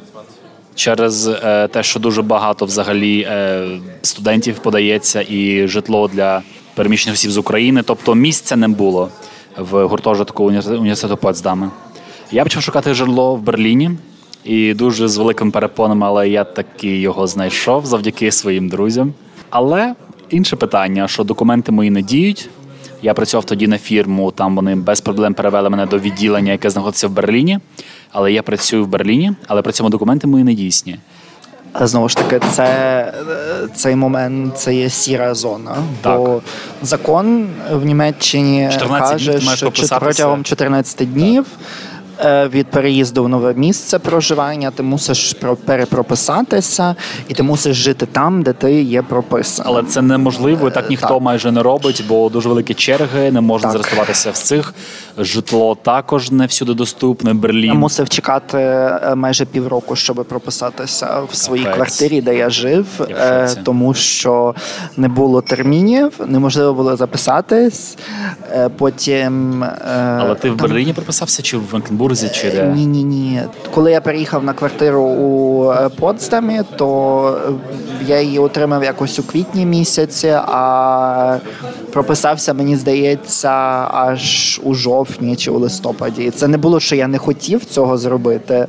через 0.74 1.26
е, 1.28 1.68
те, 1.68 1.82
що 1.82 2.00
дуже 2.00 2.22
багато 2.22 2.64
взагалі 2.64 3.20
е, 3.20 3.68
студентів 4.02 4.58
подається 4.58 5.24
і 5.28 5.68
житло 5.68 6.08
для 6.08 6.42
переміщених 6.74 7.14
осіб 7.14 7.30
з 7.30 7.36
України. 7.36 7.82
Тобто 7.86 8.14
місця 8.14 8.56
не 8.56 8.68
було 8.68 9.08
в 9.58 9.86
гуртожитку 9.86 10.44
університету 10.44 11.16
Потсдами. 11.16 11.70
Я 12.32 12.42
почав 12.42 12.62
шукати 12.62 12.94
житло 12.94 13.34
в 13.34 13.42
Берліні 13.42 13.90
і 14.44 14.74
дуже 14.74 15.08
з 15.08 15.16
великим 15.16 15.50
перепоном, 15.50 16.04
але 16.04 16.28
я 16.28 16.44
таки 16.44 16.98
його 16.98 17.26
знайшов 17.26 17.86
завдяки 17.86 18.32
своїм 18.32 18.68
друзям. 18.68 19.12
Але 19.50 19.94
інше 20.30 20.56
питання, 20.56 21.08
що 21.08 21.24
документи 21.24 21.72
мої 21.72 21.90
не 21.90 22.02
діють. 22.02 22.48
Я 23.02 23.14
працював 23.14 23.44
тоді 23.44 23.66
на 23.66 23.78
фірму, 23.78 24.30
там 24.30 24.56
вони 24.56 24.74
без 24.74 25.00
проблем 25.00 25.34
перевели 25.34 25.70
мене 25.70 25.86
до 25.86 25.98
відділення, 25.98 26.52
яке 26.52 26.70
знаходиться 26.70 27.08
в 27.08 27.10
Берліні. 27.10 27.58
Але 28.12 28.32
я 28.32 28.42
працюю 28.42 28.84
в 28.84 28.88
Берліні, 28.88 29.32
але 29.46 29.62
при 29.62 29.72
цьому 29.72 29.90
документи 29.90 30.26
мої 30.26 30.44
не 30.44 30.54
дійсні. 30.54 30.96
Знову 31.80 32.08
ж 32.08 32.16
таки, 32.16 32.40
це 32.52 33.12
цей 33.74 33.96
момент 33.96 34.58
це 34.58 34.74
є 34.74 34.90
сіра 34.90 35.34
зона. 35.34 35.76
Так. 36.02 36.18
Бо 36.18 36.42
закон 36.82 37.48
в 37.72 37.84
Німеччині 37.84 38.70
каже, 38.98 39.40
що 39.40 39.70
протягом 40.00 40.44
14 40.44 41.12
днів. 41.12 41.46
е, 41.46 41.93
Від 42.48 42.66
переїзду 42.66 43.24
в 43.24 43.28
нове 43.28 43.54
місце 43.54 43.98
проживання 43.98 44.70
ти 44.70 44.82
мусиш 44.82 45.32
про- 45.32 45.56
перепрописатися, 45.56 46.94
і 47.28 47.34
ти 47.34 47.42
мусиш 47.42 47.76
жити 47.76 48.06
там, 48.06 48.42
де 48.42 48.52
ти 48.52 48.82
є 48.82 49.02
прописаний. 49.02 49.72
Але 49.72 49.82
це 49.82 50.02
неможливо, 50.02 50.68
і 50.68 50.70
так 50.70 50.90
ніхто 50.90 51.08
так. 51.08 51.20
майже 51.22 51.52
не 51.52 51.62
робить, 51.62 52.04
бо 52.08 52.28
дуже 52.28 52.48
великі 52.48 52.74
черги, 52.74 53.30
не 53.32 53.40
можна 53.40 53.70
зареєструватися 53.70 54.30
в 54.30 54.36
цих. 54.36 54.74
Житло 55.18 55.74
також 55.82 56.30
не 56.30 56.46
всюди 56.46 56.74
доступне. 56.74 57.30
Я 57.30 57.34
Берлін. 57.36 57.72
мусив 57.74 58.08
чекати 58.08 58.58
е, 58.58 59.14
майже 59.14 59.44
півроку, 59.44 59.96
щоб 59.96 60.24
прописатися 60.28 61.20
в 61.32 61.36
своїй 61.36 61.64
Капець. 61.64 61.76
квартирі, 61.76 62.20
де 62.20 62.36
я 62.36 62.50
жив, 62.50 62.86
Я 63.10 63.16
е, 63.16 63.48
тому 63.64 63.94
що 63.94 64.54
не 64.96 65.08
було 65.08 65.40
термінів, 65.42 66.12
неможливо 66.26 66.74
було 66.74 66.96
записатись. 66.96 67.96
Е, 68.52 68.68
Потім 68.78 69.62
е, 69.64 69.68
Але 70.20 70.34
ти 70.34 70.50
в 70.50 70.56
Берліні 70.56 70.92
прописався 70.92 71.42
чи 71.42 71.56
в 71.56 71.70
Ванкенбурзі, 71.70 72.03
чи 72.12 72.50
де? 72.50 72.66
Ні, 72.66 72.86
ні, 72.86 73.04
ні. 73.04 73.42
Коли 73.74 73.92
я 73.92 74.00
переїхав 74.00 74.44
на 74.44 74.52
квартиру 74.52 75.02
у 75.02 75.70
е, 75.72 75.88
Потсдамі, 75.88 76.60
то 76.76 77.40
е, 77.48 77.52
я 78.06 78.20
її 78.20 78.38
отримав 78.38 78.84
якось 78.84 79.18
у 79.18 79.22
квітні 79.22 79.66
місяці, 79.66 80.28
а 80.46 81.38
прописався, 81.92 82.54
мені 82.54 82.76
здається, 82.76 83.50
аж 83.90 84.60
у 84.64 84.74
жовтні 84.74 85.36
чи 85.36 85.50
у 85.50 85.58
листопаді. 85.58 86.24
І 86.24 86.30
це 86.30 86.48
не 86.48 86.58
було, 86.58 86.80
що 86.80 86.96
я 86.96 87.08
не 87.08 87.18
хотів 87.18 87.64
цього 87.64 87.98
зробити. 87.98 88.66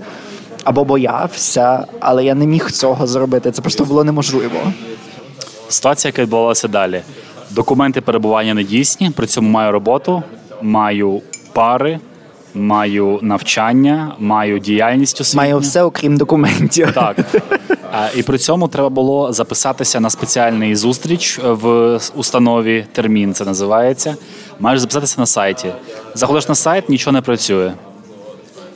Або 0.64 0.86
боявся, 0.86 1.86
але 2.00 2.26
я 2.26 2.36
не 2.36 2.48
міг 2.48 2.72
цього 2.72 3.08
зробити. 3.08 3.52
Це 3.52 3.62
просто 3.62 3.86
було 3.86 4.04
неможливо. 4.04 4.60
Ситуація, 5.70 6.10
яка 6.10 6.22
відбувалася 6.22 6.68
далі. 6.68 7.02
Документи 7.52 8.02
перебування 8.02 8.54
не 8.54 8.64
дійсні, 8.64 9.10
при 9.10 9.28
цьому 9.28 9.50
маю 9.50 9.72
роботу, 9.72 10.24
маю 10.62 11.22
пари, 11.54 12.00
маю 12.56 13.20
навчання, 13.22 14.16
маю 14.20 14.60
діяльність 14.60 15.22
освітню. 15.22 15.42
Маю 15.42 15.60
все, 15.60 15.84
окрім 15.84 16.18
документів. 16.18 16.92
Так. 16.94 17.18
І 18.16 18.24
при 18.24 18.38
цьому 18.38 18.68
треба 18.68 18.90
було 18.90 19.34
записатися 19.34 20.00
на 20.00 20.10
спеціальний 20.10 20.76
зустріч 20.76 21.40
в 21.44 22.00
установі. 22.16 22.86
Термін 22.92 23.34
це 23.34 23.46
називається. 23.46 24.16
Маєш 24.60 24.80
записатися 24.80 25.16
на 25.22 25.26
сайті. 25.26 25.72
Заходиш 26.14 26.50
на 26.50 26.56
сайт, 26.56 26.90
нічого 26.90 27.14
не 27.14 27.22
працює. 27.22 27.74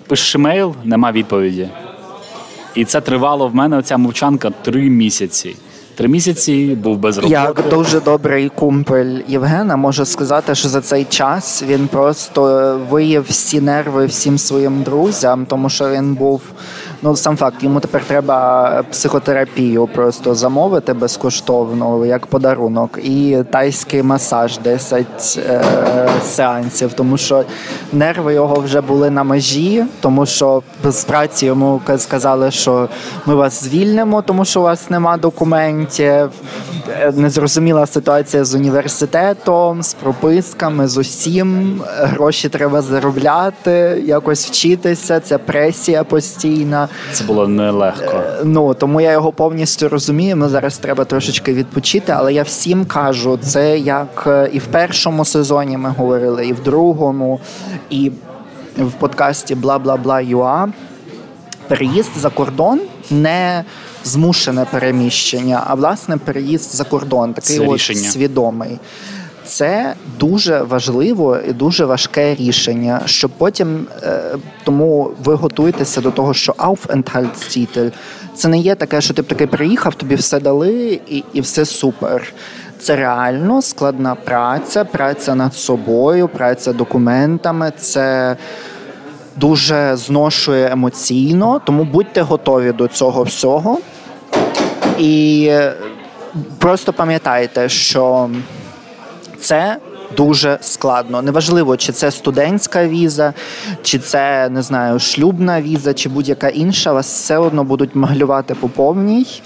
Пишеш 0.08 0.36
емейл, 0.36 0.76
нема 0.84 1.12
відповіді. 1.12 1.70
І 2.76 2.86
це 2.86 3.02
тривало 3.02 3.48
в 3.48 3.56
мене 3.56 3.78
оця 3.78 3.98
мовчанка 3.98 4.50
три 4.50 4.82
місяці. 4.82 5.56
Три 6.00 6.08
місяці 6.08 6.78
був 6.84 6.98
без 6.98 7.18
роботи. 7.18 7.34
Як 7.34 7.64
дуже 7.70 8.00
добрий 8.00 8.50
кумпель 8.50 9.20
Євгена 9.28 9.76
може 9.76 10.06
сказати, 10.06 10.56
що 10.56 10.70
за 10.70 10.82
цей 10.82 11.06
час 11.06 11.64
він 11.64 11.88
просто 11.88 12.80
виїв 12.90 13.26
всі 13.30 13.62
нерви 13.62 14.06
всім 14.06 14.38
своїм 14.38 14.84
друзям, 14.84 15.46
тому 15.46 15.70
що 15.70 15.90
він 15.90 16.14
був. 16.16 16.42
Ну, 17.02 17.16
сам 17.16 17.38
факт, 17.38 17.64
йому 17.64 17.80
тепер 17.80 18.04
треба 18.04 18.84
психотерапію 18.92 19.88
просто 19.88 20.36
замовити 20.36 20.94
безкоштовно, 20.94 22.06
як 22.06 22.28
подарунок, 22.28 23.00
і 23.04 23.38
тайський 23.52 24.04
масаж 24.04 24.58
10 24.58 25.06
е, 25.38 25.62
сеансів, 26.24 26.94
тому 26.94 27.18
що 27.18 27.44
нерви 27.94 28.34
його 28.34 28.56
вже 28.56 28.82
були 28.82 29.10
на 29.10 29.24
межі, 29.24 29.86
тому 30.00 30.26
що 30.26 30.64
з 30.84 31.04
праці 31.04 31.46
йому 31.46 31.82
сказали, 31.98 32.52
що 32.52 32.90
ми 33.26 33.36
вас 33.36 33.64
звільнимо, 33.64 34.22
тому 34.22 34.46
що 34.46 34.60
у 34.60 34.64
вас 34.64 34.90
нема 34.90 35.18
документів. 35.18 36.30
Е, 36.90 37.14
Незрозуміла 37.16 37.86
ситуація 37.86 38.46
з 38.46 38.56
університетом, 38.56 39.84
з 39.84 39.94
прописками, 39.94 40.88
з 40.88 40.98
усім. 40.98 41.82
Гроші 41.98 42.50
треба 42.50 42.82
заробляти, 42.82 44.04
якось 44.06 44.48
вчитися. 44.48 45.20
Ця 45.20 45.38
пресія 45.38 46.04
постійна. 46.04 46.89
Це 47.12 47.24
було 47.24 47.48
нелегко. 47.48 48.24
Ну 48.44 48.74
тому 48.74 49.02
я 49.02 49.12
його 49.12 49.32
повністю 49.32 49.90
розумію. 49.90 50.38
Ми 50.38 50.50
зараз 50.50 50.78
треба 50.78 51.06
трошечки 51.06 51.54
відпочити, 51.54 52.12
але 52.12 52.34
я 52.34 52.44
всім 52.44 52.86
кажу, 52.86 53.40
це 53.42 53.80
як 53.80 54.24
е, 54.28 54.50
і 54.54 54.60
в 54.60 54.66
першому 54.66 55.26
сезоні 55.26 55.78
ми 55.78 55.90
говорили, 55.90 56.48
і 56.48 56.54
в 56.54 56.64
другому, 56.64 57.40
і 57.90 58.12
в 58.78 58.92
подкасті 58.92 59.56
бла 59.56 59.80
бла 59.80 59.98
бла 59.98 60.22
юа. 60.22 60.68
Переїзд 61.68 62.12
за 62.18 62.30
кордон 62.30 62.80
не 63.12 63.64
змушене 64.04 64.66
переміщення, 64.72 65.64
а 65.68 65.76
власне 65.76 66.18
переїзд 66.18 66.76
за 66.76 66.84
кордон, 66.84 67.34
такий 67.34 67.58
Це 67.58 67.64
от 67.64 67.74
рішення. 67.74 68.10
свідомий. 68.10 68.80
Це 69.50 69.94
дуже 70.20 70.62
важливо 70.62 71.38
і 71.48 71.54
дуже 71.54 71.86
важке 71.86 72.36
рішення, 72.36 73.02
щоб 73.06 73.32
потім 73.38 73.88
е, 74.04 74.22
тому 74.64 75.12
ви 75.24 75.34
готуєтеся 75.34 76.02
до 76.02 76.12
того, 76.12 76.34
що 76.34 76.52
Aufenthaltstitel– 76.52 77.92
це 78.36 78.48
не 78.48 78.58
є 78.58 78.76
таке, 78.76 79.02
що 79.02 79.14
ти 79.14 79.24
таки 79.24 79.48
приїхав, 79.48 79.96
тобі 79.96 80.16
все 80.16 80.40
дали 80.40 81.02
і, 81.08 81.24
і 81.34 81.42
все 81.42 81.66
супер. 81.66 82.34
Це 82.80 82.96
реально 82.96 83.62
складна 83.62 84.16
праця, 84.16 84.84
праця 84.84 85.36
над 85.36 85.56
собою, 85.56 86.28
праця 86.28 86.74
документами. 86.74 87.72
Це 87.78 88.38
дуже 89.36 89.96
зношує 89.96 90.70
емоційно, 90.72 91.62
тому 91.66 91.84
будьте 91.84 92.22
готові 92.22 92.72
до 92.72 92.88
цього 92.88 93.24
всього. 93.24 93.80
І 95.00 95.46
е, 95.50 95.74
просто 96.58 96.94
пам'ятайте, 96.94 97.70
що 97.70 98.30
це 99.42 99.78
дуже 100.18 100.58
складно. 100.62 101.22
Неважливо, 101.22 101.78
чи 101.78 101.92
це 101.92 102.12
студентська 102.12 102.88
віза, 102.88 103.34
чи 103.82 104.00
це 104.00 104.50
не 104.50 104.62
знаю, 104.62 105.00
шлюбна 105.00 105.62
віза, 105.62 105.94
чи 105.94 106.10
будь-яка 106.10 106.50
інша. 106.50 106.94
Вас 106.94 107.14
все 107.14 107.38
одно 107.38 107.64
будуть 107.64 107.96
маглювати 107.96 108.56
по 108.56 108.70
повній. 108.70 109.42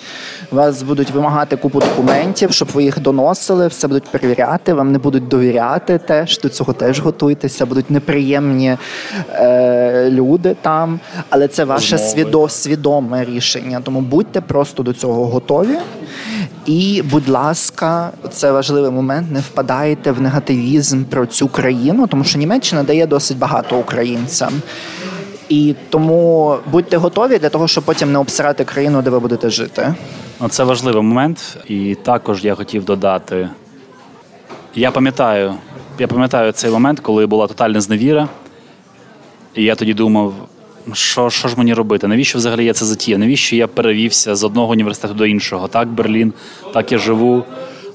Вас 0.52 0.84
будуть 0.84 1.12
вимагати 1.12 1.56
купу 1.56 1.80
документів, 1.80 2.52
щоб 2.52 2.68
ви 2.74 2.84
їх 2.84 3.00
доносили, 3.00 3.68
все 3.68 3.88
будуть 3.88 4.04
перевіряти, 4.04 4.74
вам 4.74 4.92
не 4.92 4.98
будуть 4.98 5.28
довіряти 5.28 5.98
теж. 5.98 6.40
До 6.40 6.50
цього 6.50 6.74
теж 6.74 7.00
готуйтеся, 7.00 7.66
будуть 7.66 7.92
неприємні 7.92 8.78
е, 9.34 10.10
люди 10.10 10.56
там. 10.62 11.00
Але 11.30 11.48
це 11.48 11.64
ваше 11.64 11.98
свідо, 11.98 12.50
свідоме 12.50 13.26
рішення. 13.26 13.82
Тому 13.84 14.02
будьте 14.02 14.42
просто 14.42 14.84
до 14.84 14.94
цього 14.94 15.26
готові. 15.26 15.78
І, 16.66 17.02
будь 17.12 17.30
ласка, 17.30 18.12
це 18.32 18.52
важливий 18.52 18.92
момент. 18.92 19.32
Не 19.32 19.40
впадайте 19.40 20.12
в 20.12 20.22
негативізм 20.22 21.04
про 21.04 21.26
цю 21.26 21.48
країну, 21.48 22.08
тому 22.08 22.24
що 22.24 22.40
Німеччина 22.40 22.84
дає 22.84 23.08
досить 23.08 23.38
багато 23.38 23.78
українцям. 23.78 24.54
І 25.50 25.76
тому 25.90 26.56
будьте 26.72 26.98
готові 26.98 27.38
для 27.38 27.50
того, 27.50 27.68
щоб 27.68 27.84
потім 27.84 28.12
не 28.12 28.20
обсирати 28.20 28.64
країну, 28.64 29.02
де 29.02 29.10
ви 29.10 29.20
будете 29.20 29.50
жити. 29.50 29.96
Ну, 30.42 30.50
Це 30.50 30.64
важливий 30.64 31.04
момент, 31.04 31.58
і 31.68 31.96
також 31.96 32.44
я 32.46 32.56
хотів 32.56 32.86
додати. 32.86 33.50
Я 34.76 34.92
пам'ятаю, 34.92 35.54
я 36.00 36.08
пам'ятаю 36.08 36.52
цей 36.52 36.72
момент, 36.72 37.00
коли 37.00 37.26
була 37.26 37.48
тотальна 37.48 37.82
зневіра. 37.82 38.28
І 39.56 39.64
я 39.64 39.76
тоді 39.76 39.94
думав, 39.94 40.34
що, 40.94 41.30
що 41.30 41.48
ж 41.48 41.56
мені 41.58 41.74
робити? 41.74 42.08
Навіщо 42.08 42.38
взагалі 42.38 42.66
я 42.66 42.74
це 42.74 42.86
затіяв? 42.86 43.20
Навіщо 43.20 43.56
я 43.56 43.68
перевівся 43.68 44.36
з 44.36 44.44
одного 44.44 44.72
університету 44.72 45.14
до 45.14 45.26
іншого? 45.26 45.68
Так, 45.68 45.88
Берлін, 45.88 46.34
так 46.74 46.92
я 46.92 46.98
живу, 46.98 47.44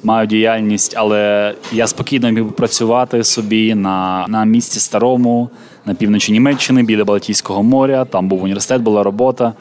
маю 0.02 0.26
діяльність, 0.26 0.94
але 0.96 1.54
я 1.72 1.86
спокійно 1.86 2.30
міг 2.30 2.44
працювати 2.44 3.24
собі 3.24 3.74
на, 3.74 4.26
на 4.28 4.44
місці 4.44 4.80
старому, 4.80 5.50
на 5.86 5.94
півночі 5.94 6.32
Німеччини, 6.32 6.82
біля 6.82 7.04
Балтійського 7.04 7.62
моря. 7.62 8.04
Там 8.04 8.28
був 8.28 8.42
університет, 8.42 8.82
була 8.82 9.02
робота. 9.02 9.52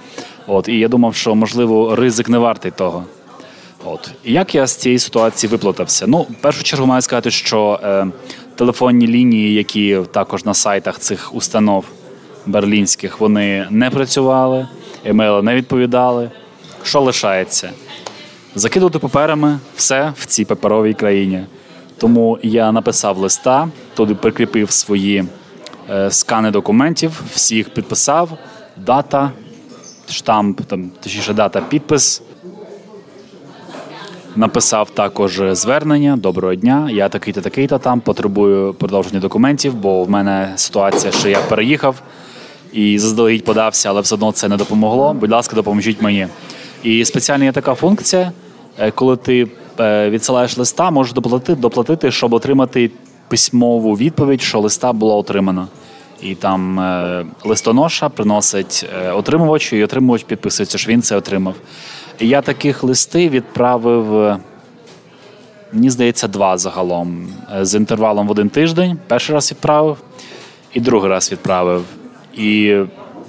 От, 0.48 0.68
і 0.68 0.80
я 0.80 0.88
думав, 0.88 1.16
що 1.16 1.36
можливо 1.36 1.96
ризик 1.96 2.30
не 2.30 2.38
вартий 2.38 2.72
того. 2.72 3.04
От 3.86 4.12
як 4.24 4.56
я 4.56 4.68
з 4.68 4.76
цієї 4.76 5.00
ситуації 5.00 5.52
виплутався? 5.52 6.06
Ну, 6.08 6.18
в 6.18 6.36
першу 6.42 6.63
чергу 6.63 6.86
маю 6.86 7.02
сказати, 7.02 7.32
що 7.32 7.80
е, 7.84 8.08
телефонні 8.56 9.08
лінії, 9.08 9.54
які 9.54 10.00
також 10.12 10.46
на 10.46 10.54
сайтах 10.54 11.00
цих 11.00 11.36
установ 11.36 11.86
берлінських, 12.48 13.20
вони 13.20 13.68
не 13.70 13.90
працювали, 13.90 14.68
емейли 15.06 15.42
не 15.42 15.56
відповідали. 15.56 16.32
Що 16.84 17.02
лишається? 17.02 17.70
Закидувати 18.56 19.00
паперами 19.00 19.60
все 19.76 20.14
в 20.18 20.26
цій 20.26 20.46
паперовій 20.46 20.94
країні. 20.94 21.44
Тому 21.98 22.40
я 22.44 22.72
написав 22.72 23.18
листа, 23.18 23.70
туди 23.94 24.16
прикріпив 24.16 24.72
свої 24.72 25.26
е, 25.90 26.12
скани 26.12 26.52
документів, 26.52 27.24
всіх 27.34 27.70
підписав, 27.70 28.30
дата, 28.78 29.32
штамп, 30.10 30.62
там, 30.62 30.92
точніше, 31.04 31.34
дата, 31.34 31.62
підпис. 31.62 32.22
Написав 34.36 34.90
також 34.90 35.42
звернення. 35.52 36.18
Доброго 36.18 36.56
дня. 36.56 36.90
Я 36.92 37.10
такий-то, 37.10 37.42
такий-то 37.42 37.80
там 37.80 38.00
потребую 38.00 38.74
продовження 38.74 39.20
документів, 39.20 39.74
бо 39.74 40.04
в 40.04 40.10
мене 40.10 40.54
ситуація, 40.56 41.12
що 41.14 41.30
я 41.30 41.40
переїхав 41.40 42.02
і 42.73 42.99
заздалегідь 42.99 43.43
подався, 43.43 43.89
але 43.89 44.01
все 44.01 44.15
одно 44.15 44.32
це 44.32 44.47
не 44.47 44.58
допомогло. 44.58 45.13
Будь 45.13 45.32
ласка, 45.32 45.56
допоможіть 45.56 46.01
мені. 46.01 46.27
І 46.84 47.06
спеціальна 47.06 47.45
є 47.45 47.51
така 47.51 47.75
функція, 47.75 48.32
е, 48.80 48.91
коли 48.91 49.17
ти 49.17 49.47
е, 49.80 50.10
відсилаєш 50.10 50.58
листа, 50.58 50.91
можеш 50.91 51.13
доплатити, 51.13 51.62
доплатити, 51.62 52.12
щоб 52.12 52.34
отримати 52.34 52.91
письмову 53.27 53.93
відповідь, 53.93 54.41
що 54.41 54.60
листа 54.60 54.93
було 54.93 55.17
отримано. 55.17 55.67
І 56.21 56.36
там 56.36 56.80
е, 56.80 57.25
листоноша 57.43 58.10
приносить 58.10 58.86
е, 58.95 59.12
отримувачу, 59.12 59.75
і 59.75 59.84
отримувач 59.84 60.23
підписується, 60.23 60.77
що 60.77 60.91
він 60.91 61.01
це 61.01 61.15
отримав. 61.15 61.56
Я 62.19 62.41
таких 62.41 62.84
листи 62.84 63.30
відправив, 63.30 64.38
мені 65.73 65.89
здається, 65.89 66.27
два 66.27 66.58
загалом. 66.58 67.27
З 67.62 67.75
інтервалом 67.75 68.27
в 68.27 68.32
один 68.32 68.49
тиждень. 68.49 68.97
Перший 69.08 69.36
раз 69.36 69.51
відправив, 69.51 69.97
і 70.73 70.80
другий 70.80 71.10
раз 71.10 71.32
відправив. 71.32 71.84
І 72.38 72.78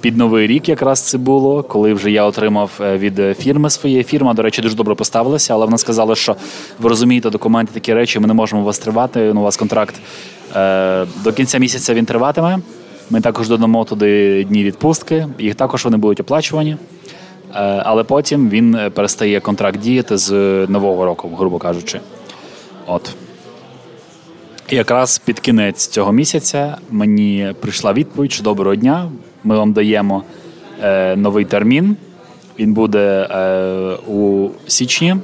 під 0.01 0.17
новий 0.17 0.47
рік 0.47 0.69
якраз 0.69 1.01
це 1.01 1.17
було, 1.17 1.63
коли 1.63 1.93
вже 1.93 2.11
я 2.11 2.23
отримав 2.23 2.71
е, 2.81 2.97
від 2.97 3.19
е, 3.19 3.33
фірми 3.33 3.69
своєї. 3.69 4.03
Фірма, 4.03 4.33
до 4.33 4.41
речі, 4.41 4.61
дуже 4.61 4.75
добре 4.75 4.95
поставилася, 4.95 5.53
але 5.53 5.65
вона 5.65 5.77
сказала, 5.77 6.15
що 6.15 6.35
ви 6.79 6.89
розумієте, 6.89 7.29
документи 7.29 7.73
такі 7.73 7.93
речі, 7.93 8.19
ми 8.19 8.27
не 8.27 8.33
можемо 8.33 8.63
вас 8.63 8.79
тривати. 8.79 9.31
Ну, 9.33 9.41
у 9.41 9.43
вас 9.43 9.57
контракт 9.57 9.95
е, 10.55 11.05
до 11.23 11.33
кінця 11.33 11.57
місяця 11.57 11.93
він 11.93 12.05
триватиме. 12.05 12.59
Ми 13.09 13.21
також 13.21 13.49
додамо 13.49 13.85
туди 13.85 14.43
дні 14.43 14.63
відпустки, 14.63 15.27
їх 15.39 15.55
також 15.55 15.85
вони 15.85 15.97
будуть 15.97 16.19
оплачувані. 16.19 16.71
Е, 16.71 17.81
але 17.85 18.03
потім 18.03 18.49
він 18.49 18.75
е, 18.75 18.89
перестає 18.89 19.39
контракт 19.39 19.79
діяти 19.79 20.17
з 20.17 20.31
нового 20.67 21.05
року, 21.05 21.29
грубо 21.37 21.57
кажучи. 21.57 21.99
От. 22.87 23.15
Якраз 24.71 25.17
під 25.17 25.39
кінець 25.39 25.87
цього 25.87 26.11
місяця 26.11 26.77
мені 26.91 27.53
прийшла 27.59 27.93
відповідь, 27.93 28.31
що 28.31 28.43
доброго 28.43 28.75
дня. 28.75 29.11
Ми 29.43 29.57
вам 29.57 29.73
даємо 29.73 30.23
е, 30.83 31.15
новий 31.15 31.45
термін. 31.45 31.97
Він 32.59 32.73
буде 32.73 33.27
е, 33.31 33.97
у 34.07 34.49
січні, 34.67 35.15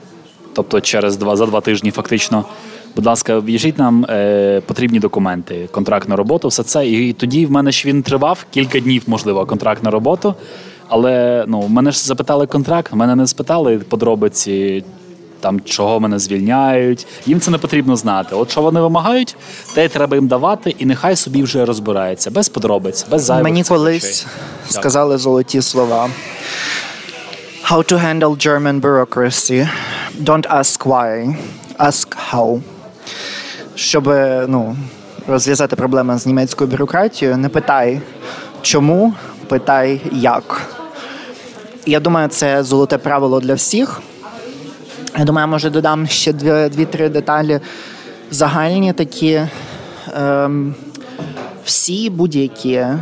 тобто 0.54 0.82
через 0.82 1.18
два 1.18 1.36
за 1.36 1.46
два 1.46 1.62
тижні, 1.62 1.92
фактично. 1.92 2.46
Будь 2.96 3.06
ласка, 3.06 3.40
в'їжджіть 3.40 3.78
нам 3.78 4.06
е, 4.10 4.62
потрібні 4.66 5.00
документи, 5.00 5.68
контракт 5.72 6.10
на 6.10 6.16
роботу, 6.16 6.48
все 6.48 6.64
це. 6.64 6.88
І 6.88 7.14
тоді 7.14 7.46
в 7.46 7.52
мене 7.52 7.72
ж 7.72 7.88
він 7.88 8.04
тривав 8.04 8.46
кілька 8.52 8.80
днів, 8.80 9.04
можливо, 9.08 9.46
контракт 9.46 9.84
на 9.84 9.92
роботу. 9.92 10.36
Але 10.88 11.46
ну, 11.48 11.68
мене 11.68 11.92
ж 11.92 12.06
запитали 12.06 12.48
контракт, 12.48 12.94
мене 12.94 13.16
не 13.16 13.28
спитали 13.28 13.78
подробиці, 13.78 14.84
там 15.46 15.62
чого 15.66 16.00
мене 16.00 16.20
звільняють. 16.20 17.08
Їм 17.26 17.40
це 17.40 17.52
не 17.52 17.58
потрібно 17.58 17.96
знати. 17.96 18.36
От 18.36 18.52
що 18.52 18.62
вони 18.62 18.82
вимагають, 18.82 19.36
те 19.74 19.86
й 19.86 19.90
треба 19.90 20.16
їм 20.16 20.28
давати, 20.28 20.76
і 20.80 20.86
нехай 20.86 21.16
собі 21.16 21.44
вже 21.44 21.66
розбирається 21.66 22.32
без 22.32 22.50
подробиць, 22.50 23.06
без 23.12 23.24
зайвих 23.24 23.44
Мені 23.44 23.64
колись 23.64 24.04
речей. 24.04 24.28
сказали 24.70 25.18
золоті 25.18 25.62
слова. 25.62 26.10
How 27.72 27.92
to 27.92 28.06
handle 28.06 28.48
German 28.48 28.82
bureaucracy. 28.82 29.70
Don't 30.24 30.48
ask 30.60 30.86
why, 30.86 31.36
ask 31.80 32.08
how. 32.32 32.62
Щоб 33.76 34.08
ну, 34.48 34.76
розв'язати 35.28 35.76
проблеми 35.76 36.18
з 36.18 36.26
німецькою 36.26 36.70
бюрократією, 36.70 37.38
не 37.38 37.50
питай 37.50 38.02
чому, 38.62 39.14
питай 39.48 40.02
як. 40.12 40.62
Я 41.86 42.00
думаю, 42.00 42.28
це 42.28 42.64
золоте 42.64 42.98
правило 42.98 43.40
для 43.40 43.54
всіх. 43.54 44.02
Я 45.17 45.25
думаю, 45.25 45.47
може 45.47 45.69
додам 45.69 46.08
ще 46.08 46.34
дві- 46.34 46.69
дві-три 46.69 47.10
деталі 47.10 47.60
загальні 48.32 48.93
такі. 48.93 49.41
Ем, 50.17 50.75
всі 51.65 52.10
будь-які 52.10 52.73
е, 52.73 52.97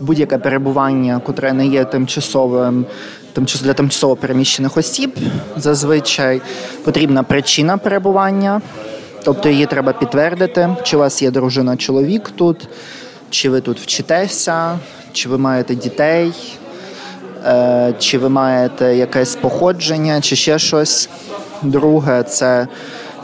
будь-яке 0.00 0.38
перебування, 0.38 1.20
котре 1.26 1.52
не 1.52 1.66
є 1.66 1.84
тимчасовим, 1.84 2.86
тимчас 3.32 3.60
для 3.62 3.72
тимчасово 3.72 4.16
переміщених 4.16 4.76
осіб, 4.76 5.16
зазвичай 5.56 6.40
потрібна 6.84 7.22
причина 7.22 7.76
перебування, 7.76 8.60
тобто 9.24 9.48
її 9.48 9.66
треба 9.66 9.92
підтвердити, 9.92 10.76
чи 10.82 10.96
у 10.96 11.00
вас 11.00 11.22
є 11.22 11.30
дружина, 11.30 11.76
чоловік 11.76 12.30
тут, 12.36 12.68
чи 13.30 13.50
ви 13.50 13.60
тут 13.60 13.80
вчитеся, 13.80 14.78
чи 15.12 15.28
ви 15.28 15.38
маєте 15.38 15.74
дітей, 15.74 16.32
чи 17.98 18.18
ви 18.18 18.28
маєте 18.28 18.96
якесь 18.96 19.36
походження, 19.36 20.20
чи 20.20 20.36
ще 20.36 20.58
щось. 20.58 21.08
Друге, 21.62 22.22
це 22.22 22.66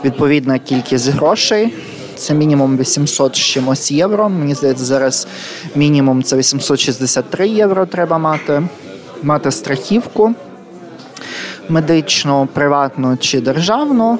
відповідна 0.05 0.59
кількість 0.59 1.09
грошей. 1.09 1.73
Це 2.15 2.33
мінімум 2.33 2.77
800 2.77 3.35
з 3.35 3.39
чимось 3.39 3.91
євро. 3.91 4.29
Мені 4.29 4.55
здається, 4.55 4.85
зараз 4.85 5.27
мінімум 5.75 6.23
це 6.23 6.35
863 6.37 7.47
євро 7.47 7.85
треба 7.85 8.17
мати. 8.17 8.63
Мати 9.23 9.51
страхівку 9.51 10.35
медичну, 11.69 12.47
приватну 12.53 13.17
чи 13.17 13.41
державну. 13.41 14.19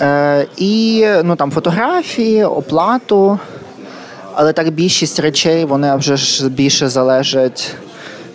Е, 0.00 0.46
і 0.56 1.06
ну, 1.24 1.36
там, 1.36 1.50
фотографії, 1.50 2.44
оплату. 2.44 3.38
Але 4.34 4.52
так 4.52 4.70
більшість 4.70 5.20
речей 5.20 5.64
вони 5.64 5.96
вже 5.96 6.16
ж 6.16 6.48
більше 6.48 6.88
залежать 6.88 7.74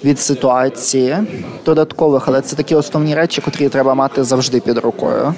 від 0.03 0.19
ситуації 0.19 1.17
додаткових, 1.65 2.27
але 2.27 2.41
це 2.41 2.55
такі 2.55 2.75
основні 2.75 3.15
речі, 3.15 3.41
котрі 3.41 3.69
треба 3.69 3.93
мати 3.93 4.23
завжди 4.23 4.59
під 4.59 4.77
рукою. 4.77 5.33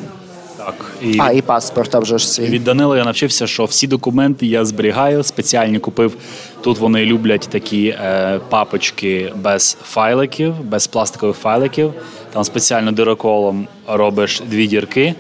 Так. 0.58 0.76
І 1.02 1.20
А, 1.20 1.32
і 1.32 1.42
паспорт, 1.42 1.96
а 1.96 2.00
вже 2.00 2.18
ж 2.18 2.30
свій. 2.30 2.46
Від 2.46 2.64
Данила 2.64 2.98
я 2.98 3.04
навчився, 3.04 3.48
що 3.48 3.66
всі 3.66 3.88
документи 3.88 4.46
я 4.46 4.66
зберігаю, 4.66 5.24
спеціальні 5.24 5.80
купив. 5.80 6.16
Тут 6.62 6.80
вони 6.80 7.06
люблять 7.06 7.48
такі 7.52 7.88
е, 7.88 8.40
папочки 8.50 9.34
без 9.36 9.78
файликів, 9.84 10.54
без 10.64 10.88
пластикових 10.88 11.38
файликів. 11.38 11.94
Там 12.34 12.44
спеціально 12.44 12.92
дироколом 12.92 13.68
робиш 13.88 14.42
дві 14.46 14.68
дірки 14.68 15.16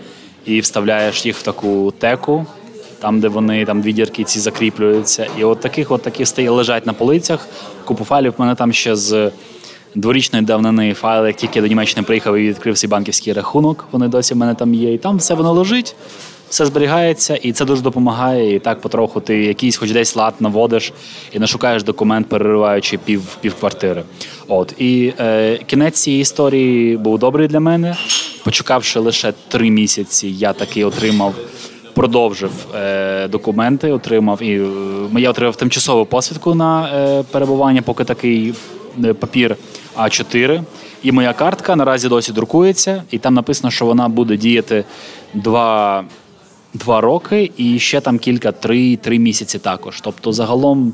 і 0.45 0.59
вставляєш 0.59 1.25
їх 1.25 1.37
в 1.37 1.41
таку 1.41 1.93
теку, 1.99 2.45
там, 2.99 3.19
де 3.19 3.27
вони 3.27 3.65
там 3.65 3.81
дві 3.81 3.93
дірки 3.93 4.23
ці 4.23 4.39
закріплюються. 4.39 5.27
І 5.39 5.43
от 5.43 5.59
таких 5.59 5.91
от 5.91 6.01
такі 6.01 6.25
стає 6.25 6.49
лежать 6.49 6.85
на 6.85 6.93
полицях. 6.93 7.47
Купу 7.91 8.05
файлів 8.05 8.33
в 8.37 8.41
мене 8.41 8.55
там 8.55 8.73
ще 8.73 8.95
з 8.95 9.31
дворічної 9.95 10.45
давнини 10.45 10.93
файли, 10.93 11.27
як 11.27 11.35
тільки 11.35 11.61
до 11.61 11.67
Німеччини 11.67 12.03
приїхав 12.03 12.37
і 12.37 12.49
відкрив 12.49 12.77
свій 12.77 12.87
банківський 12.87 13.33
рахунок, 13.33 13.87
вони 13.91 14.07
досі 14.07 14.33
в 14.33 14.37
мене 14.37 14.55
там 14.55 14.73
є. 14.73 14.93
І 14.93 14.97
там 14.97 15.17
все 15.17 15.33
воно 15.33 15.53
лежить, 15.53 15.95
все 16.49 16.65
зберігається, 16.65 17.35
і 17.35 17.51
це 17.51 17.65
дуже 17.65 17.81
допомагає. 17.81 18.55
І 18.55 18.59
так 18.59 18.81
потроху 18.81 19.19
ти 19.19 19.43
якийсь 19.43 19.77
хоч 19.77 19.91
десь 19.91 20.15
лад 20.15 20.33
наводиш 20.39 20.93
і 21.31 21.39
не 21.39 21.47
шукаєш 21.47 21.83
документ, 21.83 22.29
перериваючи 22.29 22.97
пів, 22.97 23.21
пів 23.41 23.53
квартири. 23.53 24.03
От. 24.47 24.73
І 24.77 25.13
е, 25.19 25.59
кінець 25.65 25.99
цієї 25.99 26.21
історії 26.21 26.97
був 26.97 27.19
добрий 27.19 27.47
для 27.47 27.59
мене. 27.59 27.95
Почекавши 28.43 28.99
лише 28.99 29.33
три 29.47 29.69
місяці, 29.69 30.27
я 30.27 30.53
таки 30.53 30.85
отримав. 30.85 31.35
Продовжив 31.93 32.51
е, 32.75 33.27
документи, 33.27 33.91
отримав 33.91 34.43
і 34.43 34.61
е, 35.15 35.19
я 35.21 35.29
отримав 35.29 35.55
тимчасову 35.55 36.05
посвідку 36.05 36.55
на 36.55 36.89
е, 36.89 37.23
перебування, 37.31 37.81
поки 37.81 38.03
такий 38.03 38.53
е, 39.05 39.13
папір 39.13 39.55
А4. 39.97 40.63
І 41.03 41.11
моя 41.11 41.33
картка 41.33 41.75
наразі 41.75 42.09
досі 42.09 42.31
друкується, 42.31 43.03
і 43.11 43.17
там 43.17 43.33
написано, 43.33 43.71
що 43.71 43.85
вона 43.85 44.07
буде 44.09 44.37
діяти 44.37 44.83
два, 45.33 46.03
два 46.73 47.01
роки 47.01 47.51
і 47.57 47.79
ще 47.79 48.01
там 48.01 48.19
кілька, 48.19 48.51
три, 48.51 48.95
три 48.95 49.19
місяці 49.19 49.59
також. 49.59 50.01
Тобто, 50.01 50.31
загалом 50.31 50.93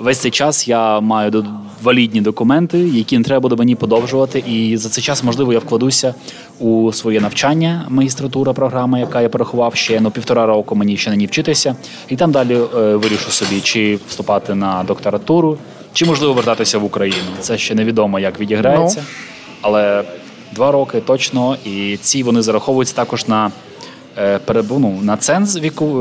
весь 0.00 0.18
цей 0.18 0.30
час 0.30 0.68
я 0.68 1.00
маю 1.00 1.44
валідні 1.82 2.20
документи, 2.20 2.78
які 2.78 3.18
не 3.18 3.24
треба 3.24 3.40
буде 3.40 3.56
мені 3.56 3.74
подовжувати. 3.74 4.44
І 4.46 4.76
за 4.76 4.88
цей 4.88 5.04
час, 5.04 5.24
можливо, 5.24 5.52
я 5.52 5.58
вкладуся 5.58 6.14
у 6.58 6.92
своє 6.92 7.20
навчання, 7.20 7.86
магістратура 7.88 8.52
програма, 8.52 8.98
яка 8.98 9.20
я 9.20 9.28
порахував 9.28 9.74
ще 9.74 10.00
ну, 10.00 10.10
півтора 10.10 10.46
року 10.46 10.76
мені 10.76 10.96
ще 10.96 11.10
на 11.10 11.16
ній 11.16 11.26
вчитися. 11.26 11.76
І 12.08 12.16
там 12.16 12.32
далі 12.32 12.54
е, 12.54 12.96
вирішу 12.96 13.30
собі, 13.30 13.60
чи 13.60 13.98
вступати 14.08 14.54
на 14.54 14.84
докторатуру, 14.84 15.58
чи 15.92 16.04
можливо 16.04 16.34
вертатися 16.34 16.78
в 16.78 16.84
Україну. 16.84 17.30
Це 17.40 17.58
ще 17.58 17.74
невідомо, 17.74 18.18
як 18.18 18.40
відіграється. 18.40 19.04
Але 19.60 20.04
два 20.52 20.72
роки 20.72 21.00
точно, 21.00 21.56
і 21.64 21.96
ці 21.96 22.22
вони 22.22 22.42
зараховуються 22.42 22.96
також 22.96 23.28
на 23.28 23.50
ну, 24.70 24.98
на 25.02 25.16
ценз 25.16 25.58
віку, 25.58 26.00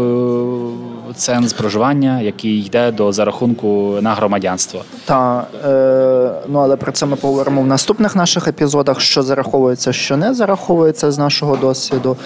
е, 1.09 1.13
ценз 1.15 1.53
проживання, 1.53 2.21
який 2.21 2.65
йде 2.65 2.91
до 2.91 3.11
зарахунку 3.11 3.97
на 4.01 4.13
громадянство. 4.13 4.81
Та, 5.05 5.47
е, 5.65 6.31
ну 6.47 6.59
але 6.59 6.75
про 6.75 6.91
це 6.91 7.05
ми 7.05 7.15
поговоримо 7.15 7.61
в 7.61 7.67
наступних 7.67 8.15
наших 8.15 8.47
епізодах, 8.47 9.01
що 9.01 9.23
зараховується, 9.23 9.93
що 9.93 10.17
не 10.17 10.33
зараховується 10.33 11.11
з 11.11 11.17
нашого 11.17 11.57
досвіду. 11.57 12.17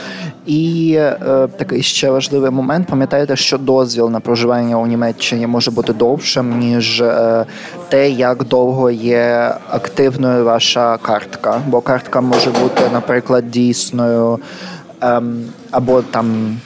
І 0.46 0.96
е, 1.00 1.48
такий 1.58 1.82
ще 1.82 2.10
важливий 2.10 2.52
момент. 2.52 2.88
Пам'ятаєте, 2.88 3.36
що 3.36 3.58
дозвіл 3.58 4.10
на 4.10 4.20
проживання 4.20 4.78
у 4.78 4.88
Німеччині 4.88 5.48
може 5.48 5.72
бути 5.72 5.94
довшим, 5.94 6.60
ніж 6.60 7.02
е, 7.02 7.46
те, 7.90 8.10
як 8.10 8.44
довго 8.44 8.92
є 8.92 9.56
активною 9.70 10.46
ваша 10.46 10.98
картка. 10.98 11.62
Бо 11.68 11.82
картка 11.82 12.22
може 12.22 12.50
бути, 12.50 12.82
наприклад, 12.94 13.52
дійсною 13.52 14.40
або 15.72 16.02
там 16.02 16.58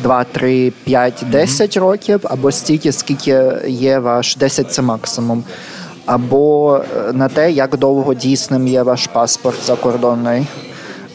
2, 0.00 0.24
3, 0.24 0.72
5, 0.84 1.24
10 1.30 1.76
років, 1.76 2.20
або 2.24 2.52
стільки, 2.52 2.92
скільки 2.92 3.52
є 3.66 3.98
ваш 3.98 4.36
10 4.36 4.72
це 4.72 4.82
максимум. 4.82 5.44
або 6.06 6.76
е, 7.08 7.12
на 7.12 7.28
те, 7.28 7.52
як 7.52 7.76
довго 7.76 8.14
дійсним 8.14 8.68
є 8.68 8.82
ваш 8.82 9.06
паспорт 9.06 9.66
закордонний. 9.66 10.46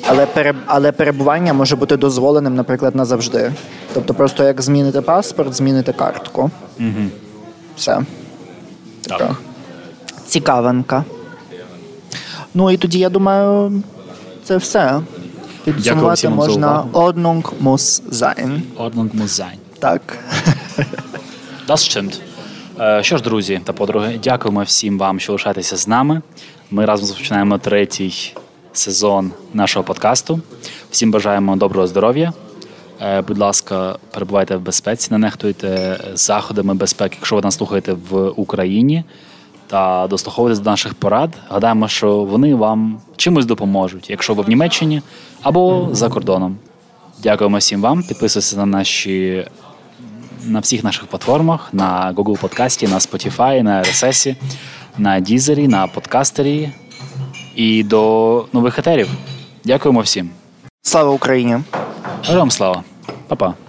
Але 0.07 0.27
але 0.65 0.91
перебування 0.91 1.53
може 1.53 1.75
бути 1.75 1.97
дозволеним, 1.97 2.55
наприклад, 2.55 2.95
назавжди. 2.95 3.51
Тобто, 3.93 4.13
просто 4.13 4.43
як 4.43 4.61
зміните 4.61 5.01
паспорт, 5.01 5.53
зміните 5.53 5.93
картку. 5.93 6.51
Угу. 6.79 7.09
Все. 7.75 8.01
Така. 9.01 9.17
Так. 9.17 9.35
Цікавинка. 10.27 11.03
Ну 12.53 12.71
і 12.71 12.77
тоді, 12.77 12.99
я 12.99 13.09
думаю, 13.09 13.83
це 14.43 14.57
все. 14.57 15.01
Підсумувати 15.63 16.29
можна. 16.29 16.85
Ordnung 16.93 17.49
muss 17.63 18.01
sein. 18.11 18.61
Ordnung 18.77 19.09
muss 19.15 19.39
sein. 19.41 19.57
Так. 19.79 20.17
Das 21.67 21.77
stimmt. 21.77 22.19
Е, 22.79 23.03
Що 23.03 23.17
ж, 23.17 23.23
друзі 23.23 23.61
та 23.63 23.73
подруги, 23.73 24.19
дякуємо 24.23 24.63
всім 24.63 24.97
вам, 24.97 25.19
що 25.19 25.31
лишаєтеся 25.31 25.77
з 25.77 25.87
нами. 25.87 26.21
Ми 26.71 26.85
разом 26.85 27.07
розпочинаємо 27.07 27.57
третій 27.57 28.33
сезон 28.73 29.31
нашого 29.53 29.83
подкасту. 29.83 30.39
Всім 30.91 31.11
бажаємо 31.11 31.55
доброго 31.55 31.87
здоров'я. 31.87 32.33
Е, 33.01 33.21
Будь 33.21 33.37
ласка, 33.37 33.97
перебувайте 34.13 34.55
в 34.55 34.61
безпеці, 34.61 35.07
не 35.11 35.17
нехтуйте 35.17 35.99
заходами 36.13 36.73
безпеки, 36.73 37.15
якщо 37.19 37.35
ви 37.35 37.41
нас 37.41 37.55
слухаєте 37.55 37.95
в 38.09 38.27
Україні, 38.29 39.03
та 39.69 40.07
дослуховуйтесь 40.07 40.59
до 40.59 40.69
наших 40.69 40.93
порад. 40.93 41.37
Гадаємо, 41.49 41.87
що 41.87 42.15
вони 42.15 42.55
вам 42.55 43.01
чимось 43.15 43.45
допоможуть, 43.45 44.09
якщо 44.09 44.33
ви 44.33 44.43
в 44.43 44.49
Німеччині 44.49 45.01
або 45.41 45.89
за 45.91 46.09
кордоном. 46.09 46.57
Дякуємо 47.23 47.57
всім 47.57 47.81
вам. 47.81 48.03
Підписуйтесь 48.03 48.55
на 48.55 48.65
наші 48.65 49.47
на 50.45 50.59
всіх 50.59 50.83
наших 50.83 51.07
платформах: 51.07 51.69
на 51.73 52.13
Google 52.17 52.39
подкасті, 52.39 52.87
на 52.87 52.99
Spotify, 52.99 53.61
на 53.61 53.81
RSS, 53.81 54.35
на 54.97 55.21
Deezer, 55.21 55.67
на 55.67 55.87
подкастері 55.87 56.69
і 57.55 57.83
до 57.83 58.45
нових 58.53 58.79
етерів. 58.79 59.09
Дякуємо 59.65 60.01
всім. 60.01 60.29
Слава 60.81 61.11
Україні! 61.11 61.57
Героям 62.25 62.51
слава. 62.51 62.83
Па-па. 63.27 63.68